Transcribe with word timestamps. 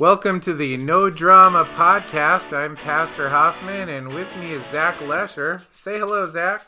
Welcome 0.00 0.40
to 0.40 0.54
the 0.54 0.78
No 0.78 1.10
Drama 1.10 1.64
Podcast. 1.76 2.56
I'm 2.56 2.74
Pastor 2.74 3.28
Hoffman, 3.28 3.90
and 3.90 4.08
with 4.08 4.34
me 4.38 4.52
is 4.52 4.64
Zach 4.70 4.98
Lesher. 5.06 5.58
Say 5.58 5.98
hello, 5.98 6.24
Zach. 6.24 6.62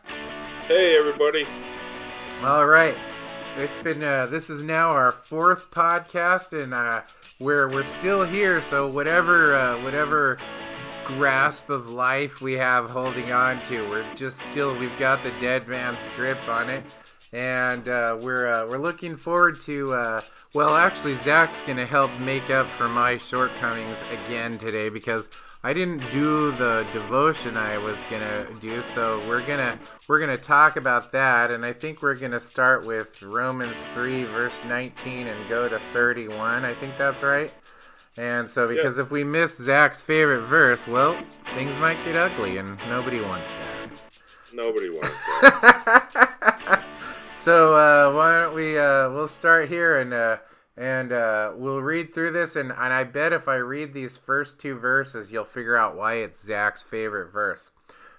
Hey, 0.69 0.99
everybody. 0.99 1.46
All 2.45 2.67
right. 2.67 2.95
It's 3.57 3.82
been 3.82 4.03
uh, 4.03 4.27
this 4.27 4.50
is 4.50 4.67
now 4.67 4.91
our 4.91 5.13
fourth 5.13 5.71
podcast, 5.71 6.63
and 6.63 6.75
uh, 6.75 7.00
we're 7.41 7.71
we're 7.71 7.85
still 7.85 8.22
here. 8.22 8.61
So 8.61 8.86
whatever 8.93 9.55
uh, 9.55 9.77
whatever 9.77 10.36
grasp 11.07 11.71
of 11.71 11.91
life 11.91 12.43
we 12.43 12.53
have 12.53 12.91
holding 12.91 13.33
on 13.33 13.58
to, 13.71 13.89
we're 13.89 14.05
just 14.14 14.41
still 14.41 14.79
we've 14.79 14.99
got 14.99 15.25
the 15.25 15.33
dead 15.41 15.67
man's 15.69 15.96
grip 16.17 16.46
on 16.50 16.69
it, 16.69 17.11
and 17.32 17.89
uh, 17.89 18.18
we're 18.21 18.49
uh, 18.49 18.67
we're 18.68 18.79
looking 18.79 19.17
forward 19.17 19.57
to. 19.64 19.93
Uh, 19.93 20.21
well, 20.54 20.75
actually, 20.77 21.14
Zach's 21.14 21.63
gonna 21.63 21.86
help 21.86 22.11
make 22.21 22.50
up 22.50 22.68
for 22.68 22.89
my 22.89 23.17
shortcomings 23.17 23.96
again 24.11 24.53
today 24.53 24.91
because 24.91 25.58
I 25.64 25.72
didn't 25.72 26.00
do 26.13 26.50
the 26.53 26.89
devotion 26.93 27.57
I 27.57 27.79
was 27.79 27.96
gonna 28.11 28.46
do, 28.61 28.82
so 28.82 29.18
we're 29.29 29.46
gonna 29.46 29.79
we're 30.08 30.21
gonna 30.21 30.36
talk 30.36 30.77
about 30.77 31.13
that, 31.13 31.50
and 31.50 31.64
I 31.64 31.72
think 31.72 32.03
we're 32.03 32.19
gonna 32.19 32.41
start 32.41 32.86
with 32.86 33.22
Romans 33.22 33.72
three 33.94 34.25
verse 34.25 34.61
nineteen 34.69 35.28
and 35.28 35.48
go 35.48 35.69
to 35.69 35.78
thirty 35.78 36.28
one. 36.28 36.64
I 36.64 36.75
think 36.75 36.98
that's 36.98 37.22
right. 37.22 37.56
And 38.19 38.47
so, 38.47 38.69
because 38.69 38.97
yeah. 38.97 39.05
if 39.05 39.10
we 39.10 39.25
miss 39.25 39.56
Zach's 39.56 40.03
favorite 40.03 40.42
verse, 40.42 40.86
well, 40.86 41.14
things 41.14 41.70
might 41.80 41.97
get 42.05 42.14
ugly, 42.14 42.58
and 42.58 42.77
nobody 42.91 43.22
wants 43.22 43.50
that. 43.55 44.55
Nobody 44.55 44.91
wants 44.91 45.16
that. 45.41 46.48
so 47.42 47.74
uh, 47.74 48.14
why 48.14 48.38
don't 48.38 48.54
we? 48.54 48.78
Uh, 48.78 49.10
we'll 49.10 49.28
start 49.28 49.68
here 49.68 49.98
and. 49.98 50.12
Uh, 50.14 50.36
and 50.74 51.12
uh, 51.12 51.52
we'll 51.54 51.82
read 51.82 52.14
through 52.14 52.30
this 52.30 52.56
and, 52.56 52.70
and 52.70 52.94
i 52.94 53.04
bet 53.04 53.30
if 53.30 53.46
i 53.46 53.56
read 53.56 53.92
these 53.92 54.16
first 54.16 54.58
two 54.58 54.74
verses 54.74 55.30
you'll 55.30 55.44
figure 55.44 55.76
out 55.76 55.94
why 55.94 56.14
it's 56.14 56.42
zach's 56.42 56.82
favorite 56.82 57.30
verse 57.30 57.70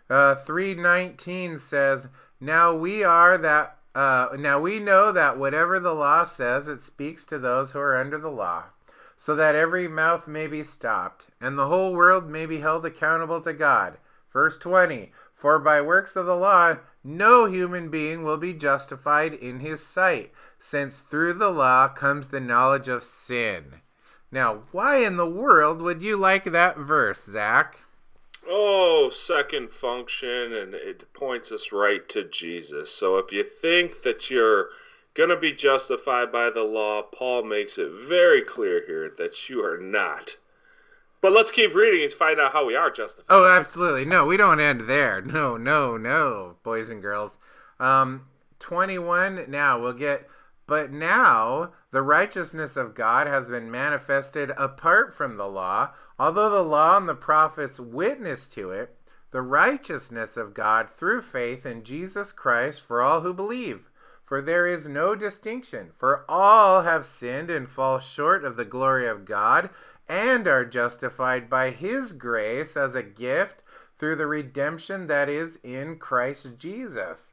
uh, 0.07 0.35
319 0.35 1.57
says 1.57 2.09
now 2.39 2.71
we 2.71 3.03
are 3.03 3.39
that 3.39 3.77
uh, 3.95 4.27
now 4.37 4.59
we 4.59 4.79
know 4.79 5.11
that 5.11 5.39
whatever 5.39 5.79
the 5.79 5.95
law 5.95 6.23
says 6.23 6.67
it 6.67 6.83
speaks 6.83 7.25
to 7.25 7.39
those 7.39 7.71
who 7.71 7.79
are 7.79 7.97
under 7.97 8.19
the 8.19 8.29
law 8.29 8.65
so 9.17 9.35
that 9.35 9.55
every 9.55 9.87
mouth 9.87 10.27
may 10.27 10.45
be 10.45 10.63
stopped 10.63 11.25
and 11.41 11.57
the 11.57 11.67
whole 11.67 11.91
world 11.91 12.29
may 12.29 12.45
be 12.45 12.59
held 12.59 12.85
accountable 12.85 13.41
to 13.41 13.51
god 13.51 13.97
verse 14.31 14.59
20 14.59 15.11
for 15.33 15.57
by 15.57 15.81
works 15.81 16.15
of 16.15 16.27
the 16.27 16.35
law 16.35 16.75
no 17.03 17.45
human 17.45 17.89
being 17.89 18.23
will 18.23 18.37
be 18.37 18.53
justified 18.53 19.33
in 19.33 19.59
his 19.59 19.85
sight 19.85 20.31
since 20.59 20.99
through 20.99 21.33
the 21.33 21.49
law 21.49 21.87
comes 21.89 22.29
the 22.29 22.39
knowledge 22.39 22.87
of 22.87 23.03
sin. 23.03 23.81
Now, 24.31 24.63
why 24.71 24.97
in 24.97 25.17
the 25.17 25.27
world 25.27 25.81
would 25.81 26.01
you 26.01 26.15
like 26.17 26.45
that 26.45 26.77
verse, 26.77 27.23
Zach? 27.25 27.79
Oh, 28.47 29.09
second 29.09 29.71
function, 29.71 30.53
and 30.53 30.73
it 30.73 31.13
points 31.13 31.51
us 31.51 31.71
right 31.71 32.07
to 32.09 32.23
Jesus. 32.23 32.89
So 32.89 33.17
if 33.17 33.31
you 33.31 33.43
think 33.43 34.01
that 34.01 34.29
you're 34.29 34.69
going 35.13 35.29
to 35.29 35.37
be 35.37 35.51
justified 35.51 36.31
by 36.31 36.49
the 36.49 36.63
law, 36.63 37.03
Paul 37.03 37.43
makes 37.43 37.77
it 37.77 37.91
very 38.07 38.41
clear 38.41 38.83
here 38.85 39.13
that 39.17 39.47
you 39.49 39.63
are 39.63 39.77
not. 39.77 40.35
But 41.23 41.31
let's 41.31 41.51
keep 41.51 41.73
reading 41.73 42.03
and 42.03 42.11
find 42.11 42.37
out 42.37 42.51
how 42.51 42.65
we 42.65 42.75
are 42.75 42.91
justified. 42.91 43.33
Oh, 43.33 43.45
absolutely. 43.45 44.03
No, 44.03 44.25
we 44.25 44.35
don't 44.35 44.59
end 44.59 44.81
there. 44.81 45.21
No, 45.25 45.55
no, 45.55 45.95
no, 45.95 46.57
boys 46.63 46.89
and 46.89 47.01
girls. 47.01 47.37
Um, 47.79 48.25
21. 48.59 49.45
Now 49.47 49.79
we'll 49.79 49.93
get 49.93 50.29
but 50.67 50.91
now 50.91 51.71
the 51.91 52.01
righteousness 52.01 52.75
of 52.75 52.93
God 52.93 53.27
has 53.27 53.47
been 53.47 53.71
manifested 53.71 54.51
apart 54.57 55.15
from 55.15 55.37
the 55.37 55.47
law, 55.47 55.91
although 56.19 56.49
the 56.49 56.61
law 56.61 56.97
and 56.97 57.07
the 57.07 57.15
prophets 57.15 57.79
witness 57.79 58.49
to 58.49 58.71
it, 58.71 58.97
the 59.31 59.41
righteousness 59.41 60.35
of 60.35 60.53
God 60.53 60.89
through 60.89 61.21
faith 61.21 61.65
in 61.65 61.83
Jesus 61.83 62.33
Christ 62.33 62.81
for 62.81 63.01
all 63.01 63.21
who 63.21 63.33
believe. 63.33 63.89
For 64.25 64.41
there 64.41 64.67
is 64.67 64.87
no 64.87 65.15
distinction, 65.15 65.91
for 65.97 66.25
all 66.27 66.81
have 66.83 67.05
sinned 67.05 67.49
and 67.49 67.69
fall 67.69 67.99
short 67.99 68.43
of 68.43 68.55
the 68.55 68.65
glory 68.65 69.05
of 69.05 69.25
God, 69.25 69.69
and 70.13 70.47
are 70.47 70.65
justified 70.65 71.49
by 71.49 71.71
his 71.71 72.13
grace 72.13 72.77
as 72.77 72.93
a 72.93 73.03
gift 73.03 73.61
through 73.97 74.15
the 74.15 74.27
redemption 74.27 75.07
that 75.07 75.27
is 75.27 75.59
in 75.63 75.97
Christ 75.97 76.57
Jesus 76.57 77.31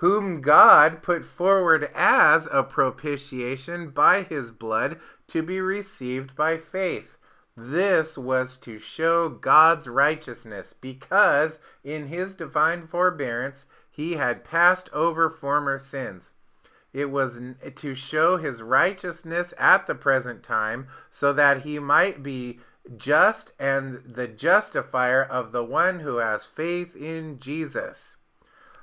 whom 0.00 0.40
God 0.40 1.02
put 1.02 1.26
forward 1.26 1.90
as 1.94 2.48
a 2.50 2.62
propitiation 2.62 3.90
by 3.90 4.22
his 4.22 4.50
blood 4.50 4.98
to 5.28 5.42
be 5.42 5.60
received 5.60 6.34
by 6.34 6.56
faith. 6.56 7.18
This 7.54 8.16
was 8.16 8.56
to 8.58 8.78
show 8.78 9.28
God's 9.28 9.86
righteousness, 9.86 10.74
because 10.80 11.58
in 11.84 12.06
his 12.06 12.34
divine 12.34 12.86
forbearance 12.86 13.66
he 13.90 14.14
had 14.14 14.42
passed 14.42 14.88
over 14.94 15.28
former 15.28 15.78
sins. 15.78 16.30
It 16.92 17.10
was 17.10 17.40
to 17.76 17.94
show 17.94 18.36
his 18.36 18.62
righteousness 18.62 19.54
at 19.58 19.86
the 19.86 19.94
present 19.94 20.42
time, 20.42 20.88
so 21.10 21.32
that 21.32 21.62
he 21.62 21.78
might 21.78 22.22
be 22.22 22.60
just 22.96 23.52
and 23.58 24.02
the 24.04 24.26
justifier 24.26 25.22
of 25.22 25.52
the 25.52 25.64
one 25.64 26.00
who 26.00 26.16
has 26.16 26.46
faith 26.46 26.96
in 26.96 27.38
Jesus. 27.38 28.16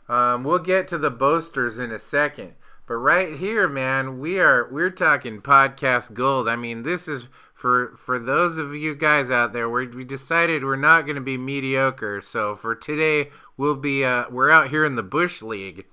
Um, 0.08 0.44
we'll 0.44 0.60
get 0.60 0.88
to 0.90 0.98
the 0.98 1.12
boasters 1.12 1.80
in 1.80 1.92
a 1.92 2.00
second, 2.00 2.54
but 2.88 2.96
right 2.96 3.36
here, 3.36 3.68
man, 3.68 4.20
we 4.20 4.40
are 4.40 4.70
we're 4.72 4.90
talking 4.90 5.42
podcast 5.42 6.14
gold. 6.14 6.48
I 6.48 6.56
mean, 6.56 6.84
this 6.84 7.10
is 7.10 7.28
for 7.54 7.96
for 7.98 8.18
those 8.18 8.58
of 8.58 8.74
you 8.74 8.96
guys 8.96 9.30
out 9.30 9.52
there. 9.52 9.70
we 9.70 9.88
we 9.88 10.06
decided 10.06 10.64
we're 10.64 10.78
not 10.78 11.06
going 11.06 11.16
to 11.16 11.22
be 11.22 11.38
mediocre. 11.38 12.22
So 12.22 12.56
for 12.56 12.74
today, 12.76 13.32
we'll 13.58 13.76
be 13.76 14.06
uh, 14.06 14.26
we're 14.30 14.52
out 14.52 14.70
here 14.70 14.86
in 14.86 14.96
the 14.96 15.04
Bush 15.04 15.42
League. 15.42 15.86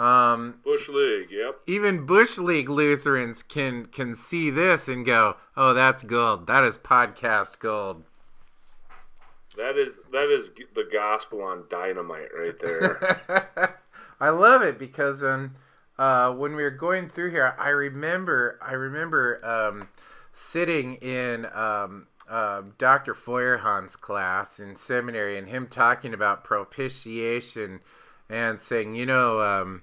Um, 0.00 0.60
Bush 0.64 0.88
League, 0.88 1.30
yep. 1.30 1.60
Even 1.66 2.06
Bush 2.06 2.38
League 2.38 2.70
Lutherans 2.70 3.42
can 3.42 3.84
can 3.84 4.16
see 4.16 4.48
this 4.48 4.88
and 4.88 5.04
go, 5.04 5.36
"Oh, 5.58 5.74
that's 5.74 6.02
gold. 6.04 6.46
That 6.46 6.64
is 6.64 6.78
podcast 6.78 7.58
gold." 7.58 8.04
That 9.58 9.76
is 9.76 9.98
that 10.10 10.30
is 10.30 10.50
the 10.74 10.88
gospel 10.90 11.42
on 11.42 11.64
dynamite 11.68 12.30
right 12.34 12.58
there. 12.58 13.76
I 14.20 14.30
love 14.30 14.62
it 14.62 14.78
because 14.78 15.22
um, 15.22 15.54
uh, 15.98 16.32
when 16.32 16.56
we 16.56 16.62
were 16.62 16.70
going 16.70 17.10
through 17.10 17.32
here, 17.32 17.54
I 17.58 17.68
remember 17.68 18.58
I 18.62 18.72
remember 18.72 19.38
um, 19.44 19.88
sitting 20.32 20.94
in 20.96 21.44
um, 21.52 22.06
uh, 22.26 22.62
Dr. 22.78 23.12
Feuerhahn's 23.12 23.96
class 23.96 24.60
in 24.60 24.76
seminary 24.76 25.36
and 25.36 25.46
him 25.46 25.66
talking 25.66 26.14
about 26.14 26.42
propitiation 26.42 27.80
and 28.30 28.58
saying, 28.58 28.96
you 28.96 29.04
know, 29.04 29.40
um, 29.40 29.82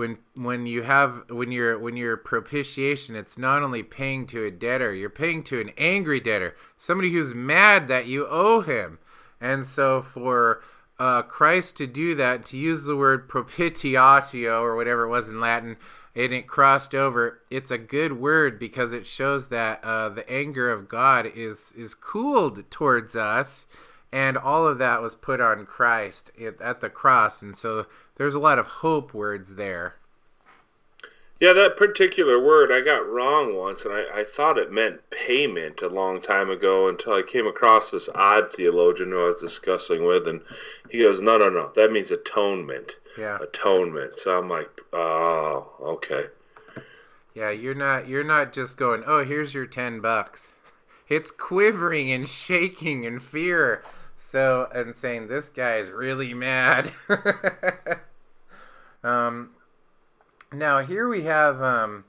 when 0.00 0.16
when 0.32 0.66
you 0.66 0.80
have 0.80 1.24
when 1.28 1.52
you're 1.52 1.78
when 1.78 1.94
you're 1.94 2.16
propitiation 2.16 3.14
it's 3.14 3.36
not 3.36 3.62
only 3.62 3.82
paying 3.82 4.26
to 4.26 4.46
a 4.46 4.50
debtor 4.50 4.94
you're 4.94 5.10
paying 5.10 5.42
to 5.42 5.60
an 5.60 5.70
angry 5.76 6.18
debtor 6.18 6.56
somebody 6.78 7.12
who's 7.12 7.34
mad 7.34 7.86
that 7.88 8.06
you 8.06 8.26
owe 8.26 8.62
him. 8.62 8.98
And 9.42 9.66
so 9.66 10.00
for 10.00 10.62
uh, 10.98 11.20
Christ 11.22 11.76
to 11.76 11.86
do 11.86 12.14
that 12.14 12.46
to 12.46 12.56
use 12.56 12.84
the 12.84 12.96
word 12.96 13.28
propitiatio 13.28 14.62
or 14.62 14.74
whatever 14.74 15.04
it 15.04 15.10
was 15.10 15.28
in 15.28 15.38
Latin 15.38 15.76
and 16.16 16.32
it 16.32 16.46
crossed 16.46 16.94
over 16.94 17.42
it's 17.50 17.70
a 17.70 17.76
good 17.76 18.14
word 18.14 18.58
because 18.58 18.94
it 18.94 19.06
shows 19.06 19.48
that 19.48 19.84
uh, 19.84 20.08
the 20.08 20.28
anger 20.32 20.70
of 20.70 20.88
God 20.88 21.30
is 21.34 21.74
is 21.76 21.92
cooled 21.94 22.70
towards 22.70 23.14
us 23.16 23.66
and 24.12 24.36
all 24.36 24.66
of 24.66 24.78
that 24.78 25.02
was 25.02 25.14
put 25.14 25.40
on 25.40 25.66
Christ 25.66 26.32
at 26.60 26.80
the 26.80 26.90
cross. 26.90 27.42
And 27.42 27.56
so 27.56 27.86
there's 28.20 28.34
a 28.34 28.38
lot 28.38 28.58
of 28.58 28.66
hope 28.66 29.14
words 29.14 29.54
there. 29.54 29.94
Yeah, 31.40 31.54
that 31.54 31.78
particular 31.78 32.38
word 32.38 32.70
I 32.70 32.82
got 32.82 33.08
wrong 33.08 33.56
once, 33.56 33.86
and 33.86 33.94
I, 33.94 34.20
I 34.20 34.24
thought 34.24 34.58
it 34.58 34.70
meant 34.70 35.08
payment 35.08 35.80
a 35.80 35.88
long 35.88 36.20
time 36.20 36.50
ago 36.50 36.86
until 36.90 37.14
I 37.14 37.22
came 37.22 37.46
across 37.46 37.90
this 37.90 38.10
odd 38.14 38.52
theologian 38.52 39.12
who 39.12 39.22
I 39.22 39.24
was 39.24 39.40
discussing 39.40 40.04
with, 40.04 40.28
and 40.28 40.42
he 40.90 40.98
goes, 40.98 41.22
No, 41.22 41.38
no, 41.38 41.48
no, 41.48 41.72
that 41.76 41.92
means 41.92 42.10
atonement. 42.10 42.96
Yeah. 43.16 43.38
Atonement. 43.40 44.16
So 44.16 44.38
I'm 44.38 44.50
like, 44.50 44.68
Oh, 44.92 45.72
okay. 45.80 46.24
Yeah, 47.34 47.48
you're 47.48 47.74
not 47.74 48.06
you're 48.06 48.22
not 48.22 48.52
just 48.52 48.76
going, 48.76 49.02
Oh, 49.06 49.24
here's 49.24 49.54
your 49.54 49.66
ten 49.66 50.00
bucks. 50.00 50.52
It's 51.08 51.30
quivering 51.30 52.12
and 52.12 52.28
shaking 52.28 53.04
in 53.04 53.18
fear. 53.18 53.82
So 54.18 54.68
and 54.74 54.94
saying 54.94 55.28
this 55.28 55.48
guy 55.48 55.76
is 55.76 55.90
really 55.90 56.34
mad. 56.34 56.92
Um, 59.02 59.50
now 60.52 60.80
here 60.80 61.08
we 61.08 61.22
have 61.22 61.62
um, 61.62 62.04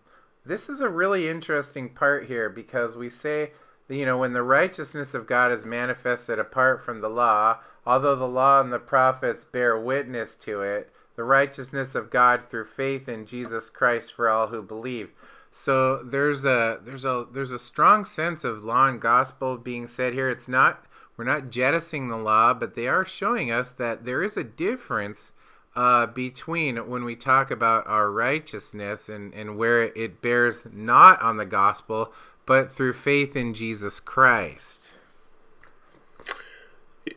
this 0.45 0.67
is 0.67 0.81
a 0.81 0.89
really 0.89 1.27
interesting 1.27 1.89
part 1.89 2.25
here 2.27 2.49
because 2.49 2.95
we 2.95 3.09
say 3.09 3.51
you 3.87 4.05
know 4.05 4.17
when 4.17 4.33
the 4.33 4.43
righteousness 4.43 5.13
of 5.13 5.27
God 5.27 5.51
is 5.51 5.65
manifested 5.65 6.39
apart 6.39 6.83
from 6.83 7.01
the 7.01 7.09
law, 7.09 7.59
although 7.85 8.15
the 8.15 8.27
law 8.27 8.61
and 8.61 8.71
the 8.71 8.79
prophets 8.79 9.45
bear 9.45 9.77
witness 9.77 10.35
to 10.37 10.61
it, 10.61 10.91
the 11.15 11.23
righteousness 11.23 11.95
of 11.95 12.09
God 12.09 12.49
through 12.49 12.65
faith 12.65 13.07
in 13.07 13.25
Jesus 13.25 13.69
Christ 13.69 14.13
for 14.13 14.29
all 14.29 14.47
who 14.47 14.61
believe. 14.61 15.11
So 15.51 16.01
there's 16.01 16.45
a 16.45 16.79
there's 16.83 17.05
a 17.05 17.27
there's 17.31 17.51
a 17.51 17.59
strong 17.59 18.05
sense 18.05 18.43
of 18.43 18.63
law 18.63 18.87
and 18.87 19.01
gospel 19.01 19.57
being 19.57 19.87
said 19.87 20.13
here. 20.13 20.29
It's 20.29 20.47
not 20.47 20.85
we're 21.17 21.25
not 21.25 21.49
jettisoning 21.49 22.07
the 22.07 22.17
law, 22.17 22.53
but 22.53 22.73
they 22.73 22.87
are 22.87 23.05
showing 23.05 23.51
us 23.51 23.69
that 23.71 24.05
there 24.05 24.23
is 24.23 24.37
a 24.37 24.43
difference 24.43 25.33
uh, 25.75 26.07
between 26.07 26.77
when 26.89 27.03
we 27.05 27.15
talk 27.15 27.51
about 27.51 27.87
our 27.87 28.11
righteousness 28.11 29.09
and, 29.09 29.33
and 29.33 29.57
where 29.57 29.83
it 29.83 30.21
bears 30.21 30.67
not 30.71 31.21
on 31.21 31.37
the 31.37 31.45
gospel, 31.45 32.13
but 32.45 32.71
through 32.71 32.93
faith 32.93 33.35
in 33.35 33.53
Jesus 33.53 33.99
Christ. 33.99 34.93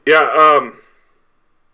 Yeah, 0.06 0.31
um, 0.37 0.79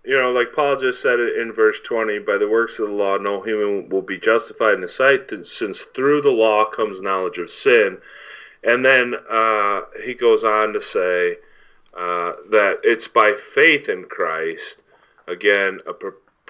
you 0.05 0.19
know, 0.19 0.31
like 0.31 0.53
Paul 0.55 0.77
just 0.77 1.03
said 1.03 1.21
it 1.21 1.37
in 1.39 1.53
verse 1.53 1.81
20 1.81 2.21
by 2.21 2.39
the 2.39 2.49
works 2.49 2.79
of 2.79 2.89
the 2.89 2.95
law, 2.95 3.19
no 3.19 3.43
human 3.43 3.89
will 3.89 4.03
be 4.03 4.19
justified 4.19 4.75
in 4.75 4.81
the 4.81 4.89
sight, 4.89 5.31
since 5.45 5.83
through 5.83 6.23
the 6.23 6.31
law 6.31 6.65
comes 6.65 7.01
knowledge 7.01 7.39
of 7.39 7.51
sin. 7.51 7.99
And 8.65 8.85
then 8.85 9.15
uh, 9.31 9.83
he 10.05 10.15
goes 10.15 10.45
on 10.45 10.73
to 10.73 10.81
say 10.81 11.37
uh, 11.95 12.33
that 12.51 12.79
it's 12.83 13.09
by 13.09 13.35
faith 13.35 13.89
in 13.89 14.05
Christ, 14.05 14.83
again, 15.27 15.81
a 15.87 15.93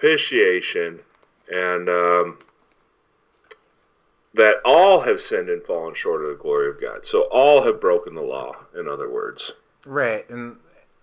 propitiation, 0.00 1.00
and 1.52 1.88
um, 1.88 2.38
that 4.34 4.56
all 4.64 5.00
have 5.00 5.20
sinned 5.20 5.48
and 5.48 5.62
fallen 5.62 5.94
short 5.94 6.22
of 6.24 6.30
the 6.30 6.42
glory 6.42 6.70
of 6.70 6.80
God. 6.80 7.04
So 7.04 7.22
all 7.30 7.62
have 7.62 7.80
broken 7.80 8.14
the 8.14 8.22
law, 8.22 8.56
in 8.78 8.88
other 8.88 9.10
words. 9.10 9.52
Right. 9.84 10.28
And 10.30 10.56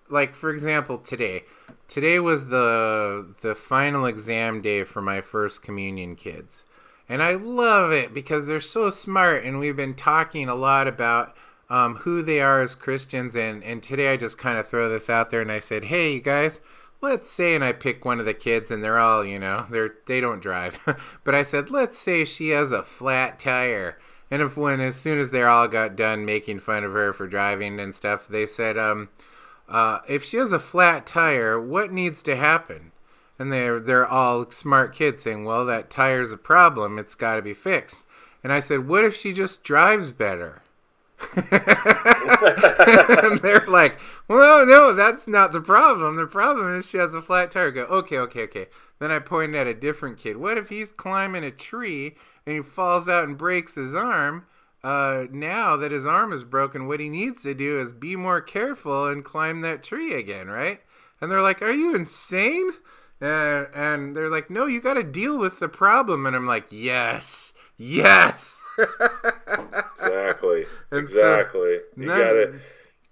like 0.10 0.36
for 0.36 0.50
example, 0.50 0.98
today. 0.98 1.44
Today 1.88 2.20
was 2.20 2.48
the 2.48 3.34
the 3.42 3.56
final 3.56 4.06
exam 4.06 4.62
day 4.62 4.84
for 4.84 5.02
my 5.02 5.22
first 5.22 5.64
communion 5.64 6.16
kids. 6.16 6.64
And 7.10 7.24
I 7.24 7.36
love 7.36 7.92
it 7.92 8.14
because 8.14 8.48
they're 8.48 8.60
so 8.60 8.90
smart 8.90 9.46
and 9.46 9.60
we've 9.60 9.78
been 9.78 9.96
talking 9.96 10.50
a 10.50 10.56
lot 10.56 10.88
about 10.88 11.38
um, 11.70 11.96
who 11.96 12.22
they 12.22 12.42
are 12.42 12.62
as 12.62 12.76
Christians 12.76 13.36
and, 13.36 13.64
and 13.64 13.82
today 13.82 14.12
I 14.12 14.18
just 14.18 14.38
kind 14.38 14.58
of 14.58 14.68
throw 14.68 14.90
this 14.90 15.10
out 15.10 15.30
there 15.30 15.42
and 15.42 15.52
I 15.52 15.60
said, 15.60 15.86
Hey 15.86 16.14
you 16.14 16.22
guys, 16.22 16.60
let's 17.02 17.30
say 17.30 17.56
and 17.56 17.64
I 17.64 17.72
pick 17.72 18.06
one 18.06 18.20
of 18.20 18.26
the 18.26 18.34
kids 18.34 18.72
and 18.72 18.84
they're 18.84 18.98
all, 18.98 19.24
you 19.24 19.40
know, 19.40 19.66
they're 19.70 19.96
they 20.06 20.22
don't 20.22 20.42
drive. 20.42 20.80
but 21.24 21.36
I 21.36 21.44
said, 21.44 21.70
let's 21.70 21.98
say 21.98 22.26
she 22.26 22.50
has 22.50 22.72
a 22.72 22.84
flat 22.84 23.40
tire. 23.40 23.98
And 24.30 24.42
if 24.42 24.58
when 24.58 24.82
as 24.82 24.96
soon 24.96 25.20
as 25.20 25.32
they 25.32 25.44
all 25.44 25.68
got 25.68 25.96
done 25.96 26.26
making 26.26 26.60
fun 26.60 26.84
of 26.84 26.94
her 26.94 27.14
for 27.14 27.28
driving 27.28 27.80
and 27.80 27.96
stuff, 27.96 28.28
they 28.28 28.46
said, 28.46 28.78
um, 28.78 29.10
uh, 29.70 30.00
if 30.08 30.24
she 30.24 30.38
has 30.38 30.52
a 30.52 30.60
flat 30.60 31.06
tire, 31.06 31.60
what 31.60 31.92
needs 31.92 32.22
to 32.24 32.36
happen? 32.36 32.92
And 33.40 33.52
they're 33.52 33.80
they're 33.80 34.08
all 34.08 34.50
smart 34.52 34.96
kids 34.96 35.22
saying, 35.22 35.46
well, 35.46 35.66
that 35.66 35.90
tire's 35.90 36.32
a 36.32 36.38
problem. 36.38 36.98
It's 36.98 37.16
got 37.16 37.36
to 37.36 37.42
be 37.42 37.54
fixed. 37.54 38.04
And 38.44 38.52
I 38.52 38.60
said, 38.60 38.88
what 38.88 39.06
if 39.06 39.16
she 39.16 39.34
just 39.34 39.64
drives 39.64 40.12
better? 40.12 40.62
and 41.36 43.40
they're 43.40 43.66
like, 43.68 44.00
well, 44.28 44.66
no, 44.66 44.94
that's 44.94 45.28
not 45.28 45.52
the 45.52 45.62
problem. 45.62 46.16
The 46.16 46.28
problem 46.28 46.76
is 46.76 46.90
she 46.90 46.98
has 46.98 47.14
a 47.14 47.22
flat 47.22 47.52
tire. 47.52 47.68
I 47.68 47.72
go, 47.72 47.84
okay, 47.86 48.18
okay, 48.20 48.44
okay. 48.44 48.68
Then 49.00 49.12
I 49.12 49.20
pointed 49.20 49.56
at 49.56 49.68
a 49.68 49.74
different 49.74 50.18
kid. 50.18 50.38
What 50.38 50.58
if 50.58 50.70
he's 50.70 50.92
climbing 50.92 51.44
a 51.44 51.52
tree 51.52 52.16
and 52.46 52.56
he 52.56 52.62
falls 52.62 53.08
out 53.08 53.24
and 53.24 53.38
breaks 53.38 53.76
his 53.76 53.96
arm? 53.96 54.46
uh, 54.84 55.26
now 55.32 55.76
that 55.76 55.92
his 55.92 56.06
arm 56.06 56.32
is 56.32 56.44
broken, 56.44 56.88
what 56.88 57.00
he 57.00 57.10
needs 57.10 57.42
to 57.44 57.54
do 57.54 57.80
is 57.80 57.94
be 57.94 58.16
more 58.16 58.42
careful 58.42 59.08
and 59.08 59.26
climb 59.26 59.62
that 59.62 59.84
tree 59.84 60.14
again, 60.14 60.48
right? 60.48 60.82
And 61.20 61.32
they're 61.32 61.42
like, 61.42 61.62
"Are 61.62 61.72
you 61.72 61.96
insane?" 61.96 62.72
And 63.20 63.68
and 63.74 64.16
they're 64.16 64.30
like, 64.30 64.50
"No, 64.50 64.66
you 64.66 64.80
got 64.80 64.94
to 64.94 65.04
deal 65.04 65.38
with 65.38 65.60
the 65.60 65.70
problem." 65.70 66.26
And 66.26 66.36
I'm 66.36 66.48
like, 66.48 66.68
"Yes, 66.70 67.54
yes." 67.78 68.62
Exactly. 68.78 70.66
exactly. 70.92 71.78
So, 71.96 72.02
you 72.02 72.08
got 72.08 72.36
it. 72.36 72.56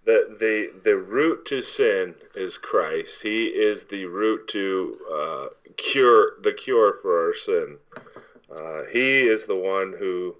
The, 0.05 0.35
the 0.39 0.71
the 0.83 0.97
root 0.97 1.45
to 1.47 1.63
sin 1.63 2.13
is 2.35 2.59
Christ. 2.59 3.23
He 3.23 3.45
is 3.47 3.85
the 3.85 4.05
root 4.05 4.47
to 4.49 4.97
uh, 5.11 5.47
cure 5.77 6.33
the 6.41 6.53
cure 6.53 6.99
for 7.01 7.27
our 7.27 7.33
sin. 7.33 7.77
Uh, 8.55 8.83
he 8.91 9.21
is 9.21 9.45
the 9.45 9.55
one 9.55 9.95
who 9.97 10.35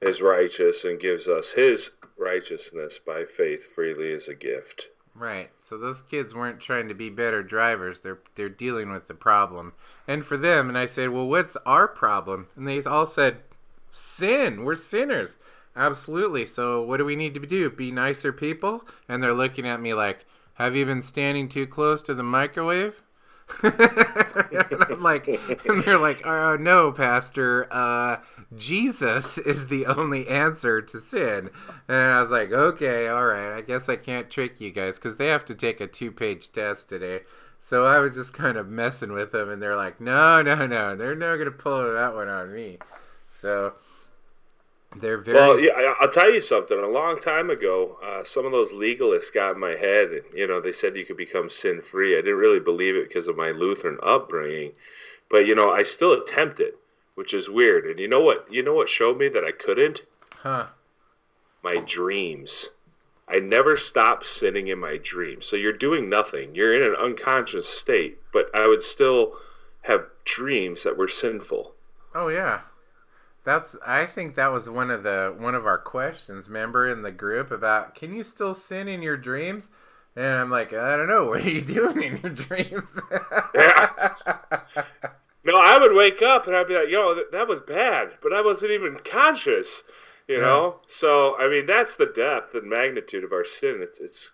is 0.00 0.22
righteous 0.22 0.84
and 0.84 0.98
gives 0.98 1.28
us 1.28 1.50
his 1.50 1.90
righteousness 2.18 2.98
by 2.98 3.24
faith 3.24 3.74
freely 3.74 4.12
as 4.12 4.28
a 4.28 4.34
gift. 4.34 4.88
Right. 5.14 5.50
So 5.62 5.76
those 5.76 6.02
kids 6.02 6.34
weren't 6.34 6.60
trying 6.60 6.88
to 6.88 6.94
be 6.94 7.10
better 7.10 7.42
drivers. 7.42 8.00
They're 8.00 8.20
they're 8.34 8.48
dealing 8.48 8.90
with 8.90 9.08
the 9.08 9.14
problem. 9.14 9.74
And 10.08 10.24
for 10.24 10.38
them, 10.38 10.68
and 10.68 10.78
I 10.78 10.86
said, 10.86 11.10
"Well, 11.10 11.28
what's 11.28 11.56
our 11.66 11.86
problem?" 11.86 12.48
And 12.56 12.66
they 12.66 12.82
all 12.82 13.06
said, 13.06 13.42
"Sin. 13.92 14.64
We're 14.64 14.74
sinners." 14.74 15.38
Absolutely. 15.76 16.46
So 16.46 16.82
what 16.82 16.96
do 16.96 17.04
we 17.04 17.14
need 17.14 17.34
to 17.34 17.40
do? 17.40 17.70
Be 17.70 17.92
nicer 17.92 18.32
people? 18.32 18.84
And 19.08 19.22
they're 19.22 19.32
looking 19.32 19.68
at 19.68 19.80
me 19.80 19.94
like, 19.94 20.26
"Have 20.54 20.74
you 20.74 20.84
been 20.84 21.02
standing 21.02 21.48
too 21.48 21.68
close 21.68 22.02
to 22.02 22.14
the 22.14 22.24
microwave?" 22.24 23.00
and 23.62 24.84
I'm 24.88 25.02
like, 25.02 25.28
and 25.28 25.84
they're 25.84 25.98
like, 25.98 26.26
"Oh 26.26 26.56
no, 26.56 26.90
Pastor. 26.90 27.68
Uh, 27.70 28.16
Jesus 28.56 29.38
is 29.38 29.68
the 29.68 29.86
only 29.86 30.28
answer 30.28 30.82
to 30.82 31.00
sin. 31.00 31.50
And 31.88 31.96
I 31.96 32.20
was 32.20 32.30
like, 32.30 32.52
okay, 32.52 33.08
all 33.08 33.26
right. 33.26 33.56
I 33.56 33.62
guess 33.62 33.88
I 33.88 33.96
can't 33.96 34.30
trick 34.30 34.60
you 34.60 34.70
guys 34.70 34.96
because 34.96 35.16
they 35.16 35.28
have 35.28 35.44
to 35.46 35.54
take 35.54 35.80
a 35.80 35.86
two 35.86 36.12
page 36.12 36.52
test 36.52 36.88
today. 36.88 37.20
So 37.60 37.86
I 37.86 37.98
was 37.98 38.14
just 38.14 38.34
kind 38.34 38.56
of 38.56 38.68
messing 38.68 39.12
with 39.12 39.32
them, 39.32 39.48
and 39.48 39.62
they're 39.62 39.76
like, 39.76 40.00
no, 40.00 40.42
no, 40.42 40.66
no. 40.66 40.96
They're 40.96 41.14
not 41.14 41.36
to 41.36 41.50
pull 41.50 41.94
that 41.94 42.14
one 42.14 42.28
on 42.28 42.52
me. 42.52 42.78
So 43.26 43.74
they're 44.96 45.18
very. 45.18 45.36
Well, 45.36 45.60
yeah, 45.60 45.94
I'll 46.00 46.10
tell 46.10 46.32
you 46.32 46.40
something. 46.40 46.78
A 46.78 46.86
long 46.86 47.20
time 47.20 47.50
ago, 47.50 47.98
uh, 48.04 48.24
some 48.24 48.46
of 48.46 48.52
those 48.52 48.72
legalists 48.72 49.32
got 49.32 49.54
in 49.54 49.60
my 49.60 49.74
head, 49.76 50.10
and, 50.10 50.22
you 50.34 50.46
know, 50.46 50.60
they 50.60 50.72
said 50.72 50.96
you 50.96 51.04
could 51.04 51.16
become 51.16 51.48
sin 51.48 51.82
free. 51.82 52.14
I 52.16 52.20
didn't 52.20 52.38
really 52.38 52.60
believe 52.60 52.96
it 52.96 53.08
because 53.08 53.28
of 53.28 53.36
my 53.36 53.50
Lutheran 53.50 53.98
upbringing. 54.02 54.72
But, 55.30 55.46
you 55.46 55.54
know, 55.54 55.70
I 55.70 55.82
still 55.82 56.12
attempted 56.12 56.74
which 57.14 57.34
is 57.34 57.48
weird. 57.48 57.86
And 57.86 57.98
you 57.98 58.08
know 58.08 58.20
what? 58.20 58.46
You 58.50 58.62
know 58.62 58.74
what 58.74 58.88
showed 58.88 59.18
me 59.18 59.28
that 59.28 59.44
I 59.44 59.52
couldn't? 59.52 60.02
Huh. 60.36 60.66
My 61.62 61.76
dreams. 61.76 62.70
I 63.28 63.38
never 63.38 63.76
stopped 63.76 64.26
sinning 64.26 64.68
in 64.68 64.78
my 64.78 64.96
dreams. 64.98 65.46
So 65.46 65.56
you're 65.56 65.72
doing 65.72 66.08
nothing. 66.08 66.54
You're 66.54 66.74
in 66.74 66.82
an 66.82 66.96
unconscious 66.96 67.68
state, 67.68 68.18
but 68.32 68.50
I 68.54 68.66
would 68.66 68.82
still 68.82 69.36
have 69.82 70.06
dreams 70.24 70.82
that 70.82 70.96
were 70.96 71.08
sinful. 71.08 71.74
Oh 72.14 72.28
yeah. 72.28 72.60
That's 73.44 73.74
I 73.84 74.06
think 74.06 74.36
that 74.36 74.52
was 74.52 74.70
one 74.70 74.90
of 74.90 75.02
the 75.02 75.34
one 75.36 75.54
of 75.54 75.66
our 75.66 75.78
questions, 75.78 76.46
remember 76.46 76.88
in 76.88 77.02
the 77.02 77.10
group 77.10 77.50
about 77.50 77.94
can 77.94 78.14
you 78.14 78.22
still 78.22 78.54
sin 78.54 78.88
in 78.88 79.02
your 79.02 79.16
dreams? 79.16 79.68
And 80.14 80.26
I'm 80.26 80.50
like, 80.50 80.72
I 80.72 80.96
don't 80.96 81.08
know, 81.08 81.24
what 81.28 81.44
are 81.44 81.50
you 81.50 81.62
doing 81.62 82.02
in 82.02 82.20
your 82.22 82.32
dreams? 82.32 83.00
yeah. 83.54 84.14
No, 85.44 85.56
I 85.56 85.76
would 85.78 85.94
wake 85.94 86.22
up 86.22 86.46
and 86.46 86.54
I'd 86.54 86.68
be 86.68 86.74
like, 86.74 86.88
yo, 86.88 87.14
that, 87.14 87.32
that 87.32 87.48
was 87.48 87.60
bad, 87.60 88.12
but 88.22 88.32
I 88.32 88.40
wasn't 88.40 88.72
even 88.72 88.98
conscious, 89.04 89.82
you 90.28 90.36
yeah. 90.36 90.42
know? 90.42 90.80
So, 90.86 91.36
I 91.38 91.48
mean, 91.48 91.66
that's 91.66 91.96
the 91.96 92.12
depth 92.14 92.54
and 92.54 92.70
magnitude 92.70 93.24
of 93.24 93.32
our 93.32 93.44
sin. 93.44 93.78
It's, 93.80 93.98
it's 93.98 94.32